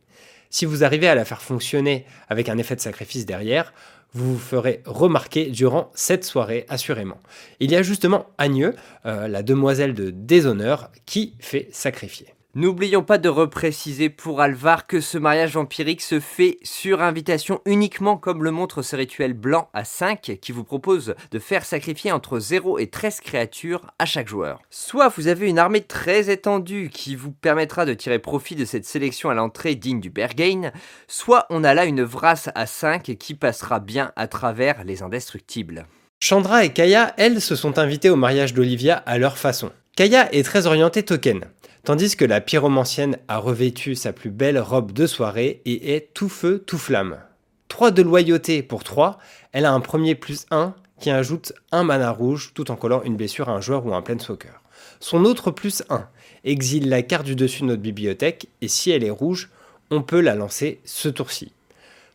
Si 0.49 0.65
vous 0.65 0.83
arrivez 0.83 1.07
à 1.07 1.15
la 1.15 1.25
faire 1.25 1.41
fonctionner 1.41 2.05
avec 2.29 2.49
un 2.49 2.57
effet 2.57 2.75
de 2.75 2.81
sacrifice 2.81 3.25
derrière, 3.25 3.73
vous 4.13 4.33
vous 4.33 4.39
ferez 4.39 4.81
remarquer 4.85 5.47
durant 5.47 5.91
cette 5.93 6.23
soirée, 6.23 6.65
assurément. 6.69 7.19
Il 7.59 7.71
y 7.71 7.75
a 7.75 7.83
justement 7.83 8.27
Agneux, 8.37 8.75
euh, 9.05 9.27
la 9.27 9.43
demoiselle 9.43 9.93
de 9.93 10.09
déshonneur, 10.09 10.89
qui 11.05 11.33
fait 11.39 11.67
sacrifier. 11.71 12.34
N'oublions 12.57 13.03
pas 13.03 13.17
de 13.17 13.27
repréciser 13.27 14.07
pour 14.07 14.39
Alvar 14.39 14.87
que 14.87 15.01
ce 15.01 15.17
mariage 15.17 15.55
vampirique 15.55 16.01
se 16.01 16.21
fait 16.21 16.57
sur 16.63 17.01
invitation 17.01 17.59
uniquement 17.65 18.15
comme 18.15 18.45
le 18.45 18.51
montre 18.51 18.81
ce 18.81 18.95
rituel 18.95 19.33
blanc 19.33 19.67
à 19.73 19.83
5 19.83 20.37
qui 20.41 20.53
vous 20.53 20.63
propose 20.63 21.15
de 21.31 21.39
faire 21.39 21.65
sacrifier 21.65 22.13
entre 22.13 22.39
0 22.39 22.79
et 22.79 22.87
13 22.87 23.19
créatures 23.19 23.81
à 23.99 24.05
chaque 24.05 24.29
joueur. 24.29 24.61
Soit 24.69 25.09
vous 25.09 25.27
avez 25.27 25.49
une 25.49 25.59
armée 25.59 25.81
très 25.81 26.29
étendue 26.29 26.89
qui 26.89 27.17
vous 27.17 27.33
permettra 27.33 27.85
de 27.85 27.93
tirer 27.93 28.19
profit 28.19 28.55
de 28.55 28.63
cette 28.63 28.85
sélection 28.85 29.29
à 29.29 29.33
l'entrée 29.33 29.75
digne 29.75 29.99
du 29.99 30.09
Berghain, 30.09 30.71
soit 31.09 31.47
on 31.49 31.65
a 31.65 31.73
là 31.73 31.83
une 31.83 32.03
vrasse 32.03 32.47
à 32.55 32.67
5 32.67 33.17
qui 33.19 33.33
passera 33.33 33.81
bien 33.81 34.13
à 34.15 34.27
travers 34.29 34.85
les 34.85 35.03
indestructibles. 35.03 35.87
Chandra 36.21 36.63
et 36.63 36.71
Kaya, 36.71 37.13
elles, 37.17 37.41
se 37.41 37.57
sont 37.57 37.79
invitées 37.79 38.09
au 38.09 38.15
mariage 38.15 38.53
d'Olivia 38.53 38.95
à 38.95 39.17
leur 39.17 39.37
façon. 39.37 39.73
Kaya 39.97 40.33
est 40.33 40.43
très 40.43 40.67
orientée 40.67 41.03
token 41.03 41.41
tandis 41.85 42.17
que 42.17 42.25
la 42.25 42.41
pyromancienne 42.41 43.19
a 43.27 43.37
revêtu 43.37 43.93
sa 43.93 44.11
plus 44.11 44.31
belle 44.31 44.57
robe 44.57 44.91
de 44.91 45.05
soirée 45.05 45.61
et 45.65 45.95
est 45.95 46.13
tout 46.13 46.29
feu, 46.29 46.63
tout 46.65 46.79
flamme. 46.79 47.19
3 47.67 47.91
de 47.91 48.01
loyauté 48.01 48.63
pour 48.63 48.83
3, 48.83 49.19
elle 49.51 49.65
a 49.65 49.71
un 49.71 49.79
premier 49.79 50.15
plus 50.15 50.47
1 50.49 50.73
qui 50.99 51.11
ajoute 51.11 51.53
un 51.71 51.83
mana 51.83 52.09
rouge 52.09 52.51
tout 52.55 52.71
en 52.71 52.75
collant 52.75 53.03
une 53.03 53.15
blessure 53.15 53.49
à 53.49 53.53
un 53.53 53.61
joueur 53.61 53.85
ou 53.85 53.93
un 53.93 54.01
planeswalker. 54.01 54.61
Son 54.99 55.25
autre 55.25 55.51
plus 55.51 55.83
1 55.89 56.07
exile 56.43 56.89
la 56.89 57.03
carte 57.03 57.25
du 57.25 57.35
dessus 57.35 57.61
de 57.61 57.67
notre 57.67 57.83
bibliothèque 57.83 58.47
et 58.61 58.67
si 58.67 58.89
elle 58.89 59.03
est 59.03 59.11
rouge, 59.11 59.49
on 59.91 60.01
peut 60.01 60.21
la 60.21 60.33
lancer 60.33 60.79
ce 60.85 61.07
tour-ci. 61.07 61.51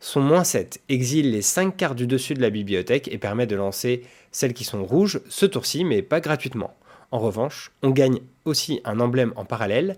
Son 0.01 0.19
moins 0.19 0.43
7 0.43 0.81
exile 0.89 1.31
les 1.31 1.41
5 1.41 1.77
cartes 1.77 1.95
du 1.95 2.07
dessus 2.07 2.33
de 2.33 2.41
la 2.41 2.49
bibliothèque 2.49 3.07
et 3.07 3.17
permet 3.17 3.47
de 3.47 3.55
lancer 3.55 4.03
celles 4.33 4.53
qui 4.53 4.65
sont 4.65 4.83
rouges 4.83 5.21
ce 5.29 5.45
tour-ci, 5.45 5.85
mais 5.85 6.01
pas 6.01 6.19
gratuitement. 6.19 6.75
En 7.11 7.19
revanche, 7.19 7.71
on 7.83 7.89
gagne 7.89 8.19
aussi 8.45 8.81
un 8.85 8.99
emblème 9.01 9.33
en 9.35 9.45
parallèle 9.45 9.97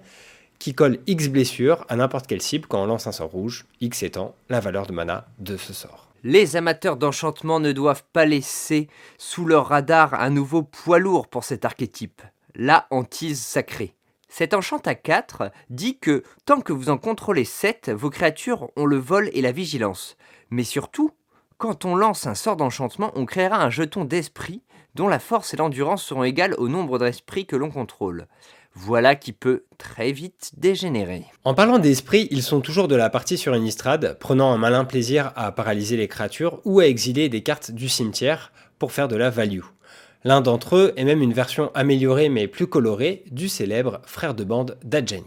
qui 0.58 0.74
colle 0.74 1.00
X 1.08 1.28
blessures 1.28 1.86
à 1.90 1.96
n'importe 1.96 2.26
quelle 2.26 2.42
cible 2.42 2.68
quand 2.68 2.82
on 2.82 2.88
lance 2.88 3.06
un 3.06 3.12
sort 3.12 3.30
rouge, 3.30 3.66
X 3.82 4.02
étant 4.02 4.34
la 4.50 4.60
valeur 4.60 4.88
de 4.88 4.94
mana 4.94 5.28
de 5.40 5.58
ce 5.58 5.74
sort. 5.74 6.10
Les 6.24 6.56
amateurs 6.56 6.96
d'enchantement 6.96 7.60
ne 7.60 7.72
doivent 7.72 8.06
pas 8.14 8.26
laisser 8.26 8.88
sous 9.18 9.46
leur 9.46 9.68
radar 9.68 10.14
un 10.14 10.30
nouveau 10.30 10.64
poids 10.64 11.00
lourd 11.00 11.28
pour 11.28 11.44
cet 11.44 11.66
archétype, 11.66 12.22
la 12.56 12.88
hantise 12.92 13.42
sacrée. 13.42 13.94
Cet 14.30 14.56
enchant 14.56 14.80
à 14.86 14.96
4 14.96 15.52
dit 15.70 16.00
que 16.00 16.24
tant 16.46 16.62
que 16.62 16.74
vous 16.74 16.90
en 16.90 16.98
contrôlez 16.98 17.46
7, 17.46 17.92
vos 17.92 18.10
créatures 18.10 18.72
ont 18.76 18.86
le 18.86 18.98
vol 18.98 19.30
et 19.34 19.42
la 19.42 19.52
vigilance. 19.52 20.18
Mais 20.50 20.64
surtout, 20.64 21.12
quand 21.58 21.86
on 21.86 21.96
lance 21.96 22.26
un 22.26 22.36
sort 22.36 22.56
d'enchantement, 22.56 23.12
on 23.16 23.26
créera 23.26 23.62
un 23.62 23.70
jeton 23.70 24.06
d'esprit 24.06 24.64
dont 24.96 25.08
la 25.08 25.20
force 25.20 25.54
et 25.54 25.58
l'endurance 25.58 26.04
seront 26.04 26.24
égales 26.24 26.56
au 26.58 26.68
nombre 26.68 27.00
d'esprits 27.00 27.46
que 27.46 27.56
l'on 27.56 27.72
contrôle. 27.72 28.28
Voilà 28.76 29.16
qui 29.16 29.34
peut 29.34 29.66
très 29.78 30.12
vite 30.12 30.52
dégénérer. 30.58 31.26
En 31.44 31.54
parlant 31.54 31.78
d'esprit, 31.78 32.28
ils 32.32 32.42
sont 32.42 32.60
toujours 32.60 32.88
de 32.88 32.96
la 32.96 33.12
partie 33.12 33.38
sur 33.38 33.56
Innistrad, 33.56 34.18
prenant 34.20 34.52
un 34.52 34.58
malin 34.58 34.84
plaisir 34.84 35.32
à 35.36 35.52
paralyser 35.52 35.96
les 35.96 36.08
créatures 36.08 36.60
ou 36.66 36.80
à 36.80 36.88
exiler 36.88 37.30
des 37.30 37.44
cartes 37.44 37.72
du 37.72 37.88
cimetière 37.88 38.52
pour 38.80 38.92
faire 38.92 39.08
de 39.08 39.16
la 39.16 39.30
value. 39.30 39.62
L'un 40.24 40.42
d'entre 40.42 40.78
eux 40.78 40.94
est 40.96 41.04
même 41.04 41.22
une 41.22 41.34
version 41.34 41.70
améliorée 41.76 42.30
mais 42.30 42.48
plus 42.48 42.68
colorée 42.68 43.24
du 43.30 43.50
célèbre 43.50 44.02
frère 44.06 44.34
de 44.34 44.44
bande 44.44 44.78
d'Adjani. 44.84 45.24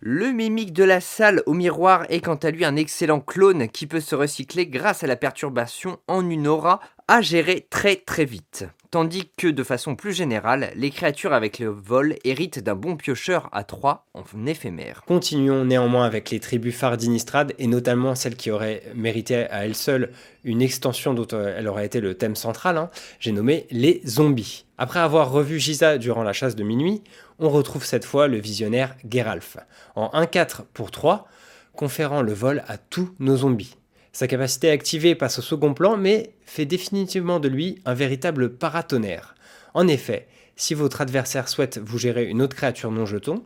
Le 0.00 0.32
mimique 0.32 0.72
de 0.72 0.84
la 0.84 1.00
salle 1.00 1.42
au 1.46 1.52
miroir 1.52 2.04
est 2.08 2.20
quant 2.20 2.36
à 2.36 2.50
lui 2.50 2.64
un 2.64 2.76
excellent 2.76 3.20
clone 3.20 3.68
qui 3.68 3.86
peut 3.86 4.00
se 4.00 4.14
recycler 4.14 4.66
grâce 4.66 5.04
à 5.04 5.06
la 5.06 5.16
perturbation 5.16 5.98
en 6.08 6.28
une 6.28 6.48
aura 6.48 6.80
à 7.06 7.20
gérer 7.20 7.66
très 7.70 7.96
très 7.96 8.24
vite. 8.24 8.64
Tandis 8.90 9.30
que 9.36 9.46
de 9.46 9.62
façon 9.62 9.94
plus 9.94 10.12
générale, 10.12 10.72
les 10.74 10.90
créatures 10.90 11.32
avec 11.32 11.60
le 11.60 11.68
vol 11.68 12.16
héritent 12.24 12.58
d'un 12.58 12.74
bon 12.74 12.96
piocheur 12.96 13.48
à 13.52 13.62
3 13.62 14.08
en 14.14 14.46
éphémère. 14.46 15.04
Continuons 15.06 15.64
néanmoins 15.64 16.04
avec 16.04 16.30
les 16.30 16.40
tribus 16.40 16.74
phares 16.74 16.96
d'Inistrad 16.96 17.54
et 17.60 17.68
notamment 17.68 18.16
celles 18.16 18.34
qui 18.34 18.50
auraient 18.50 18.82
mérité 18.96 19.48
à 19.50 19.64
elles 19.64 19.76
seules 19.76 20.10
une 20.42 20.60
extension 20.60 21.14
dont 21.14 21.28
euh, 21.34 21.54
elle 21.56 21.68
aurait 21.68 21.86
été 21.86 22.00
le 22.00 22.14
thème 22.14 22.34
central, 22.34 22.78
hein. 22.78 22.90
j'ai 23.20 23.30
nommé 23.30 23.68
les 23.70 24.02
zombies. 24.08 24.64
Après 24.76 24.98
avoir 24.98 25.30
revu 25.30 25.60
Giza 25.60 25.96
durant 25.96 26.24
la 26.24 26.32
chasse 26.32 26.56
de 26.56 26.64
minuit, 26.64 27.04
on 27.38 27.48
retrouve 27.48 27.84
cette 27.84 28.04
fois 28.04 28.26
le 28.26 28.38
visionnaire 28.38 28.96
Geralf, 29.08 29.56
en 29.94 30.08
1-4 30.08 30.62
pour 30.74 30.90
3, 30.90 31.28
conférant 31.74 32.22
le 32.22 32.32
vol 32.32 32.64
à 32.66 32.76
tous 32.76 33.14
nos 33.20 33.36
zombies. 33.36 33.76
Sa 34.12 34.26
capacité 34.26 34.70
activée 34.70 35.14
passe 35.14 35.38
au 35.38 35.42
second 35.42 35.72
plan, 35.72 35.96
mais 35.96 36.34
fait 36.44 36.66
définitivement 36.66 37.40
de 37.40 37.48
lui 37.48 37.80
un 37.84 37.94
véritable 37.94 38.56
paratonnerre. 38.56 39.34
En 39.74 39.86
effet, 39.86 40.26
si 40.56 40.74
votre 40.74 41.00
adversaire 41.00 41.48
souhaite 41.48 41.78
vous 41.78 41.98
gérer 41.98 42.26
une 42.26 42.42
autre 42.42 42.56
créature 42.56 42.90
non 42.90 43.06
jeton, 43.06 43.44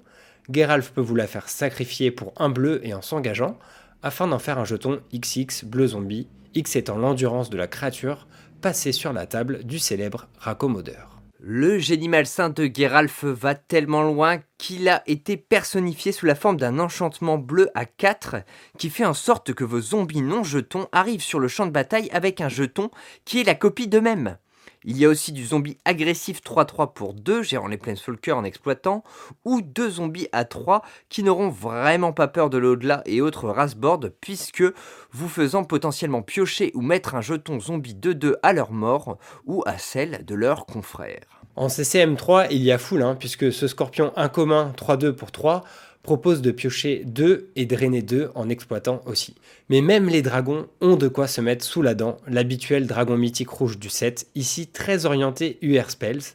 Geralf 0.51 0.91
peut 0.91 1.01
vous 1.01 1.15
la 1.15 1.27
faire 1.27 1.49
sacrifier 1.49 2.11
pour 2.11 2.33
un 2.37 2.49
bleu 2.49 2.81
et 2.83 2.95
en 2.95 3.03
s'engageant, 3.03 3.59
afin 4.03 4.27
d'en 4.27 4.39
faire 4.39 4.59
un 4.59 4.65
jeton 4.65 5.01
XX 5.15 5.65
bleu 5.65 5.89
zombie, 5.89 6.29
X 6.55 6.77
étant 6.77 6.97
l'endurance 6.97 7.51
de 7.51 7.57
la 7.57 7.67
créature 7.67 8.27
passée 8.61 8.93
sur 8.93 9.13
la 9.13 9.27
table 9.27 9.65
du 9.65 9.79
célèbre 9.79 10.29
raccommodeur. 10.39 11.14
Le 11.47 11.79
génie 11.79 12.09
malsain 12.09 12.49
de 12.49 12.71
Geralf 12.73 13.23
va 13.25 13.55
tellement 13.55 14.03
loin 14.03 14.39
qu'il 14.57 14.89
a 14.89 15.03
été 15.07 15.37
personnifié 15.37 16.11
sous 16.11 16.25
la 16.25 16.35
forme 16.35 16.57
d'un 16.57 16.79
enchantement 16.79 17.37
bleu 17.37 17.69
à 17.75 17.85
4 17.85 18.37
qui 18.79 18.89
fait 18.89 19.05
en 19.05 19.13
sorte 19.13 19.53
que 19.53 19.63
vos 19.63 19.83
zombies 19.83 20.23
non 20.23 20.43
jetons 20.43 20.89
arrivent 20.91 21.21
sur 21.23 21.41
le 21.41 21.49
champ 21.49 21.67
de 21.67 21.71
bataille 21.71 22.09
avec 22.13 22.41
un 22.41 22.49
jeton 22.49 22.91
qui 23.27 23.43
est 23.43 23.45
la 23.45 23.55
copie 23.55 23.89
d'eux-mêmes. 23.89 24.39
Il 24.85 24.97
y 24.97 25.05
a 25.05 25.11
aussi 25.11 25.33
du 25.33 25.45
zombie 25.45 25.77
agressif 25.85 26.41
3-3 26.41 26.95
pour 26.95 27.13
2, 27.13 27.43
gérant 27.43 27.69
les 27.69 27.77
Planeswalkers 27.77 28.39
en 28.39 28.45
exploitant, 28.45 29.05
ou 29.45 29.61
deux 29.61 29.91
zombies 29.91 30.29
à 30.33 30.47
3 30.47 30.81
qui 31.11 31.23
n'auront 31.23 31.51
vraiment 31.51 32.15
pas 32.15 32.29
peur 32.29 32.49
de 32.49 32.57
l'au-delà 32.57 33.03
et 33.05 33.21
autres 33.21 33.51
race-board, 33.51 34.15
puisque 34.23 34.65
vous 35.11 35.29
faisant 35.29 35.65
potentiellement 35.65 36.23
piocher 36.23 36.71
ou 36.73 36.81
mettre 36.81 37.15
un 37.15 37.21
jeton 37.21 37.61
zombie 37.61 37.95
2-2 37.95 38.37
à 38.43 38.55
leur 38.55 38.73
mort, 38.73 39.19
ou 39.45 39.63
à 39.67 39.77
celle 39.77 40.25
de 40.25 40.35
leurs 40.35 40.65
confrères. 40.65 41.34
En 41.57 41.69
CCM3, 41.69 42.49
il 42.51 42.63
y 42.63 42.73
a 42.73 42.79
foule, 42.79 43.03
hein, 43.03 43.17
puisque 43.19 43.53
ce 43.53 43.69
scorpion 43.69 44.13
incommun 44.17 44.73
3-2 44.77 45.13
pour 45.13 45.31
3 45.31 45.63
propose 46.03 46.43
de 46.43 46.51
piocher 46.51 47.03
2 47.07 47.51
et 47.55 47.65
drainer 47.65 48.03
2 48.03 48.31
en 48.35 48.49
exploitant 48.49 49.01
aussi. 49.07 49.37
Mais 49.69 49.81
même 49.81 50.09
les 50.09 50.21
dragons 50.21 50.67
ont 50.81 50.97
de 50.97 51.09
quoi 51.09 51.27
se 51.29 51.41
mettre 51.41 51.65
sous 51.65 51.81
la 51.81 51.95
dent, 51.95 52.19
l'habituel 52.27 52.87
dragon 52.87 53.17
mythique 53.17 53.49
rouge 53.49 53.79
du 53.79 53.89
set, 53.89 54.27
ici 54.35 54.67
très 54.67 55.07
orienté 55.07 55.59
UR 55.63 55.91
Spells. 55.91 56.35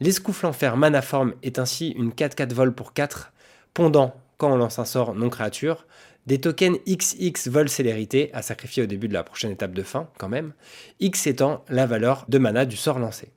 L'escouflant 0.00 0.52
fer 0.52 0.76
Manaform 0.76 1.34
est 1.42 1.58
ainsi 1.58 1.90
une 1.90 2.10
4-4 2.10 2.52
vol 2.54 2.74
pour 2.74 2.92
4, 2.92 3.32
pondant 3.74 4.16
quand 4.38 4.52
on 4.52 4.56
lance 4.56 4.78
un 4.78 4.84
sort 4.84 5.14
non 5.14 5.28
créature, 5.28 5.86
des 6.26 6.40
tokens 6.40 6.78
XX 6.88 7.48
vol 7.48 7.68
célérité 7.68 8.30
à 8.32 8.42
sacrifier 8.42 8.82
au 8.82 8.86
début 8.86 9.08
de 9.08 9.14
la 9.14 9.22
prochaine 9.22 9.52
étape 9.52 9.74
de 9.74 9.82
fin 9.82 10.08
quand 10.18 10.28
même, 10.28 10.52
X 11.00 11.26
étant 11.26 11.64
la 11.68 11.86
valeur 11.86 12.24
de 12.28 12.38
mana 12.38 12.64
du 12.64 12.76
sort 12.76 12.98
lancé. 12.98 13.28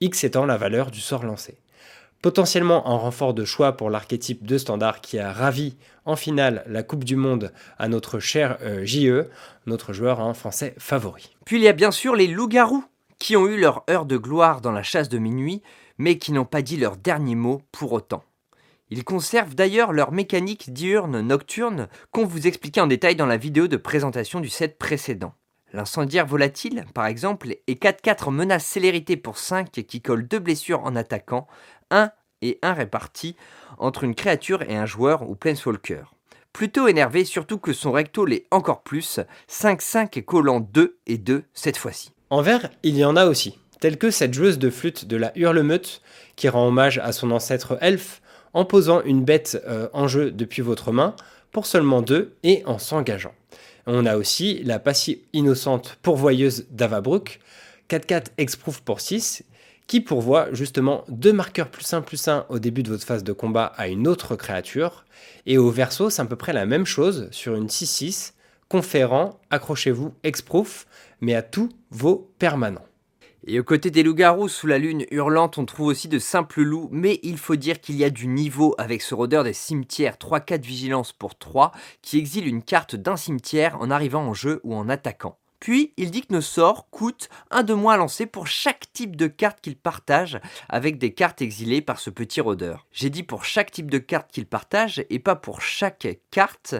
X 0.00 0.24
étant 0.24 0.46
la 0.46 0.56
valeur 0.56 0.90
du 0.90 1.00
sort 1.00 1.24
lancé 1.24 1.58
potentiellement 2.22 2.88
en 2.88 2.98
renfort 2.98 3.34
de 3.34 3.44
choix 3.44 3.76
pour 3.76 3.90
l'archétype 3.90 4.44
de 4.44 4.58
standard 4.58 5.00
qui 5.00 5.18
a 5.18 5.32
ravi 5.32 5.76
en 6.04 6.16
finale 6.16 6.64
la 6.66 6.82
Coupe 6.82 7.04
du 7.04 7.16
Monde 7.16 7.52
à 7.78 7.88
notre 7.88 8.18
cher 8.18 8.58
euh, 8.62 8.84
JE, 8.84 9.28
notre 9.66 9.92
joueur 9.92 10.20
hein, 10.20 10.34
français 10.34 10.74
favori. 10.78 11.36
Puis 11.44 11.56
il 11.56 11.62
y 11.62 11.68
a 11.68 11.72
bien 11.72 11.90
sûr 11.90 12.16
les 12.16 12.26
loups-garous, 12.26 12.84
qui 13.18 13.36
ont 13.36 13.46
eu 13.46 13.58
leur 13.58 13.84
heure 13.90 14.06
de 14.06 14.16
gloire 14.16 14.60
dans 14.60 14.72
la 14.72 14.82
chasse 14.82 15.08
de 15.08 15.18
minuit, 15.18 15.62
mais 15.98 16.18
qui 16.18 16.32
n'ont 16.32 16.44
pas 16.44 16.62
dit 16.62 16.76
leur 16.76 16.96
dernier 16.96 17.34
mot 17.34 17.62
pour 17.72 17.92
autant. 17.92 18.22
Ils 18.90 19.04
conservent 19.04 19.54
d'ailleurs 19.54 19.92
leur 19.92 20.12
mécanique 20.12 20.72
diurne-nocturne 20.72 21.88
qu'on 22.10 22.24
vous 22.24 22.46
expliquait 22.46 22.80
en 22.80 22.86
détail 22.86 23.16
dans 23.16 23.26
la 23.26 23.36
vidéo 23.36 23.68
de 23.68 23.76
présentation 23.76 24.40
du 24.40 24.48
set 24.48 24.78
précédent. 24.78 25.34
L'incendiaire 25.72 26.26
volatile, 26.26 26.84
par 26.94 27.06
exemple, 27.06 27.54
est 27.66 27.82
4-4 27.82 28.30
menace 28.30 28.64
célérité 28.64 29.16
pour 29.16 29.38
5 29.38 29.70
qui 29.70 30.00
colle 30.00 30.26
deux 30.26 30.38
blessures 30.38 30.82
en 30.84 30.96
attaquant, 30.96 31.46
1 31.90 32.10
et 32.40 32.58
1 32.62 32.72
répartis 32.72 33.36
entre 33.76 34.04
une 34.04 34.14
créature 34.14 34.62
et 34.62 34.76
un 34.76 34.86
joueur 34.86 35.28
ou 35.28 35.34
Planeswalker. 35.34 36.04
Plutôt 36.52 36.88
énervé, 36.88 37.24
surtout 37.24 37.58
que 37.58 37.72
son 37.72 37.92
recto 37.92 38.24
l'est 38.24 38.46
encore 38.50 38.82
plus, 38.82 39.20
5-5 39.50 40.24
collant 40.24 40.60
2 40.60 40.98
et 41.06 41.18
2 41.18 41.44
cette 41.52 41.76
fois-ci. 41.76 42.12
En 42.30 42.42
vert, 42.42 42.70
il 42.82 42.96
y 42.96 43.04
en 43.04 43.16
a 43.16 43.26
aussi, 43.26 43.58
telle 43.80 43.98
que 43.98 44.10
cette 44.10 44.34
joueuse 44.34 44.58
de 44.58 44.70
flûte 44.70 45.04
de 45.04 45.16
la 45.16 45.32
Hurlemeute 45.36 46.00
qui 46.36 46.48
rend 46.48 46.66
hommage 46.66 46.98
à 46.98 47.12
son 47.12 47.30
ancêtre 47.30 47.78
elfe 47.80 48.22
en 48.54 48.64
posant 48.64 49.02
une 49.02 49.24
bête 49.24 49.62
euh, 49.66 49.88
en 49.92 50.08
jeu 50.08 50.30
depuis 50.30 50.62
votre 50.62 50.92
main 50.92 51.14
pour 51.52 51.66
seulement 51.66 52.02
2 52.02 52.36
et 52.42 52.62
en 52.66 52.78
s'engageant. 52.78 53.34
On 53.90 54.04
a 54.04 54.18
aussi 54.18 54.62
la 54.64 54.78
passive 54.78 55.16
innocente 55.32 55.96
pourvoyeuse 56.02 56.66
d'Avabrook, 56.70 57.40
4-4 57.88 58.26
exproof 58.36 58.82
pour 58.82 59.00
6, 59.00 59.44
qui 59.86 60.02
pourvoit 60.02 60.52
justement 60.52 61.04
deux 61.08 61.32
marqueurs 61.32 61.70
plus 61.70 61.90
1 61.90 62.02
plus 62.02 62.28
1 62.28 62.44
au 62.50 62.58
début 62.58 62.82
de 62.82 62.90
votre 62.90 63.06
phase 63.06 63.24
de 63.24 63.32
combat 63.32 63.72
à 63.78 63.88
une 63.88 64.06
autre 64.06 64.36
créature. 64.36 65.06
Et 65.46 65.56
au 65.56 65.70
verso, 65.70 66.10
c'est 66.10 66.20
à 66.20 66.26
peu 66.26 66.36
près 66.36 66.52
la 66.52 66.66
même 66.66 66.84
chose 66.84 67.28
sur 67.30 67.54
une 67.54 67.68
6-6, 67.68 68.34
conférant, 68.68 69.40
accrochez-vous, 69.48 70.12
exproof, 70.22 70.86
mais 71.22 71.34
à 71.34 71.40
tous 71.40 71.70
vos 71.90 72.30
permanents. 72.38 72.87
Et 73.50 73.58
aux 73.58 73.64
côtés 73.64 73.90
des 73.90 74.02
loups-garous 74.02 74.50
sous 74.50 74.66
la 74.66 74.76
lune 74.76 75.06
hurlante, 75.10 75.56
on 75.56 75.64
trouve 75.64 75.86
aussi 75.86 76.06
de 76.06 76.18
simples 76.18 76.60
loups, 76.60 76.90
mais 76.92 77.18
il 77.22 77.38
faut 77.38 77.56
dire 77.56 77.80
qu'il 77.80 77.96
y 77.96 78.04
a 78.04 78.10
du 78.10 78.26
niveau 78.26 78.74
avec 78.76 79.00
ce 79.00 79.14
rôdeur 79.14 79.42
des 79.42 79.54
cimetières 79.54 80.16
3-4 80.16 80.60
vigilance 80.60 81.14
pour 81.14 81.38
3 81.38 81.72
qui 82.02 82.18
exile 82.18 82.46
une 82.46 82.62
carte 82.62 82.94
d'un 82.94 83.16
cimetière 83.16 83.80
en 83.80 83.90
arrivant 83.90 84.20
en 84.20 84.34
jeu 84.34 84.60
ou 84.64 84.74
en 84.74 84.90
attaquant. 84.90 85.38
Puis, 85.60 85.94
il 85.96 86.10
dit 86.10 86.20
que 86.20 86.34
nos 86.34 86.42
sorts 86.42 86.90
coûtent 86.90 87.30
un 87.50 87.62
de 87.62 87.72
moins 87.72 87.94
à 87.94 87.96
lancer 87.96 88.26
pour 88.26 88.46
chaque 88.46 88.92
type 88.92 89.16
de 89.16 89.28
carte 89.28 89.62
qu'il 89.62 89.76
partage 89.76 90.38
avec 90.68 90.98
des 90.98 91.14
cartes 91.14 91.40
exilées 91.40 91.80
par 91.80 92.00
ce 92.00 92.10
petit 92.10 92.42
rôdeur. 92.42 92.86
J'ai 92.92 93.08
dit 93.08 93.22
pour 93.22 93.46
chaque 93.46 93.70
type 93.70 93.90
de 93.90 93.96
carte 93.96 94.30
qu'il 94.30 94.44
partage 94.44 95.02
et 95.08 95.18
pas 95.18 95.36
pour 95.36 95.62
chaque 95.62 96.06
carte 96.30 96.74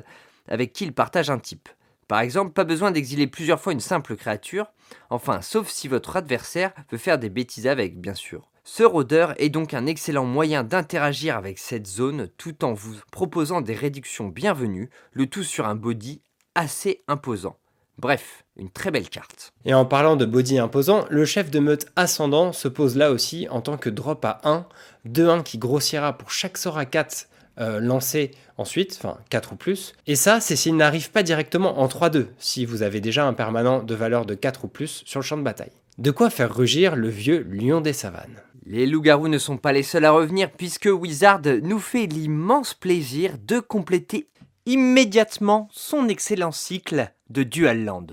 avec 0.48 0.75
qui 0.75 0.84
il 0.84 0.92
partage 0.92 1.30
un 1.30 1.38
type. 1.38 1.70
Par 2.09 2.21
exemple, 2.21 2.53
pas 2.53 2.65
besoin 2.65 2.91
d'exiler 2.91 3.27
plusieurs 3.27 3.61
fois 3.61 3.75
une 3.75 3.81
simple 3.81 4.17
créature, 4.17 4.73
enfin, 5.11 5.43
sauf 5.43 5.69
si 5.69 5.88
votre 5.88 6.17
adversaire 6.17 6.73
veut 6.91 6.99
faire 6.99 7.19
des 7.19 7.29
bêtises 7.29 7.67
avec, 7.67 8.00
bien 8.00 8.15
sûr. 8.15 8.50
Ce 8.65 8.83
rôdeur 8.83 9.35
est 9.37 9.50
donc 9.50 9.75
un 9.75 9.87
excellent 9.87 10.25
moyen 10.25 10.65
d'interagir 10.65 11.37
avec 11.37 11.59
cette 11.59 11.87
zone 11.87 12.29
tout 12.38 12.65
en 12.65 12.73
vous 12.73 12.97
proposant 13.12 13.61
des 13.61 13.75
réductions 13.75 14.29
bienvenues, 14.29 14.91
le 15.12 15.27
tout 15.27 15.43
sur 15.43 15.67
un 15.67 15.75
body 15.75 16.23
assez 16.55 17.03
imposant. 17.09 17.57
Bref, 17.99 18.45
une 18.57 18.71
très 18.71 18.91
belle 18.91 19.09
carte. 19.09 19.53
Et 19.65 19.75
en 19.75 19.85
parlant 19.85 20.17
de 20.17 20.25
body 20.25 20.59
imposant, 20.59 21.05
le 21.11 21.25
chef 21.25 21.50
de 21.50 21.59
meute 21.59 21.88
ascendant 21.97 22.53
se 22.53 22.69
pose 22.69 22.97
là 22.97 23.11
aussi 23.11 23.49
en 23.50 23.61
tant 23.61 23.77
que 23.77 23.91
drop 23.91 24.25
à 24.25 24.41
1, 24.45 24.67
2-1 25.07 25.43
qui 25.43 25.59
grossira 25.59 26.17
pour 26.17 26.31
chaque 26.31 26.59
sort 26.59 26.79
à 26.79 26.85
4 26.85 27.27
euh, 27.61 27.81
lancés 27.81 28.31
ensuite, 28.57 28.99
enfin 29.00 29.19
4 29.31 29.53
ou 29.53 29.57
plus. 29.57 29.95
Et 30.07 30.17
ça, 30.17 30.41
c'est 30.41 30.57
s'il 30.57 30.77
n'arrive 30.77 31.11
pas 31.11 31.23
directement 31.23 31.81
en 31.81 31.87
3-2, 31.87 32.27
si 32.38 32.65
vous 32.65 32.83
avez 32.83 33.00
déjà 33.00 33.27
un 33.27 33.35
permanent 33.35 33.83
de 33.83 33.95
valeur 33.95 34.27
de 34.27 34.35
4 34.35 34.65
ou 34.65 34.69
plus 34.69 35.03
sur 35.07 35.21
le 35.21 35.25
champ 35.25 35.37
de 35.37 35.43
bataille. 35.43 35.73
De 35.99 36.11
quoi 36.11 36.31
faire 36.31 36.55
rugir 36.55 36.95
le 36.95 37.09
vieux 37.09 37.47
lion 37.50 37.81
des 37.81 37.93
savanes. 37.93 38.43
Les 38.67 38.87
loups-garous 38.87 39.29
ne 39.29 39.38
sont 39.38 39.57
pas 39.57 39.73
les 39.73 39.83
seuls 39.83 40.05
à 40.05 40.11
revenir 40.11 40.50
puisque 40.50 40.91
Wizard 40.93 41.41
nous 41.62 41.79
fait 41.79 42.07
l'immense 42.07 42.75
plaisir 42.75 43.37
de 43.38 43.61
compléter 43.61 44.29
immédiatement 44.67 45.69
son 45.73 46.09
excellent 46.09 46.53
cycle 46.53 47.11
de 47.31 47.43
Dual 47.43 47.85
Land. 47.85 48.09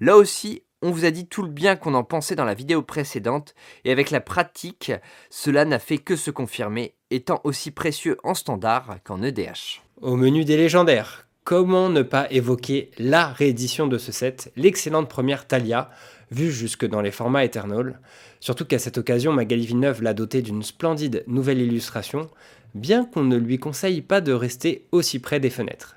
Là 0.00 0.16
aussi, 0.16 0.62
on 0.82 0.90
vous 0.90 1.06
a 1.06 1.10
dit 1.10 1.26
tout 1.26 1.42
le 1.42 1.48
bien 1.48 1.76
qu'on 1.76 1.94
en 1.94 2.04
pensait 2.04 2.36
dans 2.36 2.44
la 2.44 2.52
vidéo 2.52 2.82
précédente, 2.82 3.54
et 3.86 3.90
avec 3.90 4.10
la 4.10 4.20
pratique, 4.20 4.92
cela 5.30 5.64
n'a 5.64 5.78
fait 5.78 5.96
que 5.96 6.14
se 6.14 6.30
confirmer, 6.30 6.94
étant 7.14 7.40
aussi 7.44 7.70
précieux 7.70 8.18
en 8.24 8.34
standard 8.34 8.98
qu'en 9.04 9.22
EDH. 9.22 9.82
Au 10.00 10.16
menu 10.16 10.44
des 10.44 10.56
légendaires, 10.56 11.26
comment 11.44 11.88
ne 11.88 12.02
pas 12.02 12.30
évoquer 12.30 12.90
la 12.98 13.28
réédition 13.28 13.86
de 13.86 13.98
ce 13.98 14.12
set, 14.12 14.52
l'excellente 14.56 15.08
première 15.08 15.46
Talia, 15.46 15.90
vue 16.30 16.50
jusque 16.50 16.86
dans 16.86 17.00
les 17.00 17.10
formats 17.10 17.44
Eternal. 17.44 18.00
Surtout 18.40 18.64
qu'à 18.64 18.78
cette 18.78 18.98
occasion, 18.98 19.32
Magali 19.32 19.66
Villeneuve 19.66 20.02
l'a 20.02 20.14
doté 20.14 20.42
d'une 20.42 20.62
splendide 20.62 21.24
nouvelle 21.26 21.60
illustration, 21.60 22.28
bien 22.74 23.04
qu'on 23.04 23.24
ne 23.24 23.36
lui 23.36 23.58
conseille 23.58 24.02
pas 24.02 24.20
de 24.20 24.32
rester 24.32 24.86
aussi 24.92 25.18
près 25.18 25.40
des 25.40 25.50
fenêtres. 25.50 25.96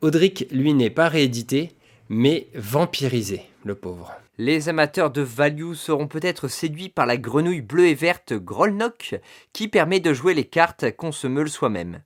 Audric, 0.00 0.46
lui, 0.50 0.74
n'est 0.74 0.90
pas 0.90 1.08
réédité, 1.08 1.72
mais 2.08 2.48
vampirisé, 2.54 3.42
le 3.64 3.74
pauvre. 3.74 4.12
Les 4.38 4.68
amateurs 4.68 5.10
de 5.10 5.22
value 5.22 5.72
seront 5.72 6.08
peut-être 6.08 6.46
séduits 6.48 6.90
par 6.90 7.06
la 7.06 7.16
grenouille 7.16 7.62
bleue 7.62 7.86
et 7.86 7.94
verte 7.94 8.34
Grolnok, 8.34 9.18
qui 9.54 9.66
permet 9.66 9.98
de 9.98 10.12
jouer 10.12 10.34
les 10.34 10.44
cartes 10.44 10.90
qu'on 10.90 11.10
se 11.10 11.26
meule 11.26 11.48
soi-même. 11.48 12.02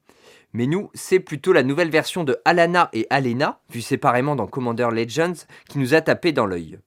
Mais 0.53 0.69
nous, 0.69 0.91
c'est 0.95 1.19
plutôt 1.19 1.53
la 1.53 1.65
nouvelle 1.65 1.91
version 1.91 2.23
de 2.23 2.39
Alana 2.45 2.89
et 2.93 3.09
Alena, 3.11 3.61
vue 3.69 3.81
séparément 3.81 4.37
dans 4.37 4.47
Commander 4.47 4.89
Legends, 4.93 5.45
qui 5.69 5.81
nous 5.81 5.93
a 5.93 6.03
tapé 6.03 6.31
dans 6.31 6.47
l'œil. 6.47 6.79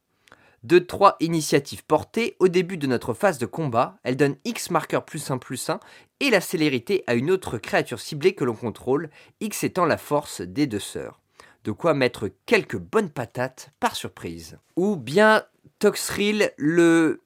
De 0.64 0.80
trois 0.80 1.18
initiatives 1.20 1.84
portées, 1.84 2.38
au 2.40 2.48
début 2.48 2.78
de 2.78 2.88
notre 2.88 3.14
phase 3.14 3.38
de 3.38 3.46
combat, 3.46 3.98
elle 4.04 4.16
donne 4.16 4.38
X 4.46 4.70
marqueur 4.70 5.04
plus 5.04 5.30
1 5.30 5.40
plus 5.40 5.70
1 5.70 5.82
et 6.22 6.30
la 6.30 6.40
célérité 6.40 7.04
à 7.06 7.16
une 7.16 7.30
autre 7.30 7.58
créature 7.58 8.00
ciblée 8.00 8.34
que 8.34 8.46
l'on 8.46 8.56
contrôle, 8.56 9.10
X 9.42 9.66
étant 9.66 9.84
la 9.84 9.98
force 9.98 10.40
des 10.40 10.68
deux 10.68 10.80
sœurs. 10.80 11.23
De 11.63 11.72
quoi 11.72 11.93
mettre 11.93 12.29
quelques 12.46 12.77
bonnes 12.77 13.10
patates 13.10 13.72
par 13.79 13.96
surprise. 13.96 14.58
Ou 14.75 14.96
bien 14.96 15.43
Toxril 15.79 16.51
le 16.58 17.24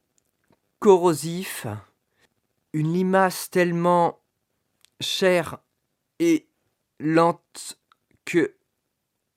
corrosif, 0.79 1.67
une 2.73 2.93
limace 2.93 3.49
tellement 3.49 4.19
chère 5.01 5.57
et 6.19 6.47
lente 6.99 7.79
que 8.25 8.53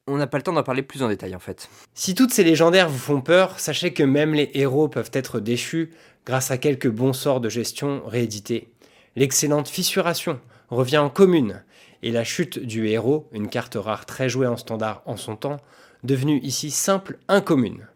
on 0.07 0.17
n'a 0.17 0.27
pas 0.27 0.39
le 0.39 0.43
temps 0.43 0.53
d'en 0.53 0.63
parler 0.63 0.83
plus 0.83 1.03
en 1.03 1.09
détail 1.09 1.35
en 1.37 1.39
fait. 1.39 1.69
Si 1.95 2.15
toutes 2.15 2.33
ces 2.33 2.45
légendaires 2.45 2.89
vous 2.89 2.99
font 2.99 3.21
peur, 3.21 3.61
sachez 3.61 3.93
que 3.93 4.03
même 4.03 4.35
les 4.35 4.51
héros 4.55 4.89
peuvent 4.89 5.11
être 5.13 5.39
déchus 5.39 5.93
grâce 6.27 6.51
à 6.51 6.59
quelques 6.59 6.89
bons 6.91 7.13
sorts 7.13 7.41
de 7.41 7.49
gestion 7.49 8.03
réédités. 8.07 8.73
L'excellente 9.17 9.69
fissuration 9.69 10.41
revient 10.69 10.99
en 10.99 11.11
commune, 11.11 11.65
et 12.03 12.11
la 12.11 12.25
chute 12.25 12.59
du 12.59 12.89
héros, 12.89 13.29
une 13.33 13.49
carte 13.49 13.77
rare 13.77 14.07
très 14.07 14.29
jouée 14.29 14.47
en 14.47 14.57
standard 14.57 15.03
en 15.07 15.17
son 15.17 15.37
temps, 15.37 15.59
devenue 16.05 16.41
ici 16.43 16.71
simple 16.71 17.19
incommune. 17.29 17.87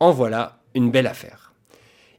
En 0.00 0.12
voilà 0.12 0.58
une 0.74 0.90
belle 0.90 1.06
affaire. 1.06 1.52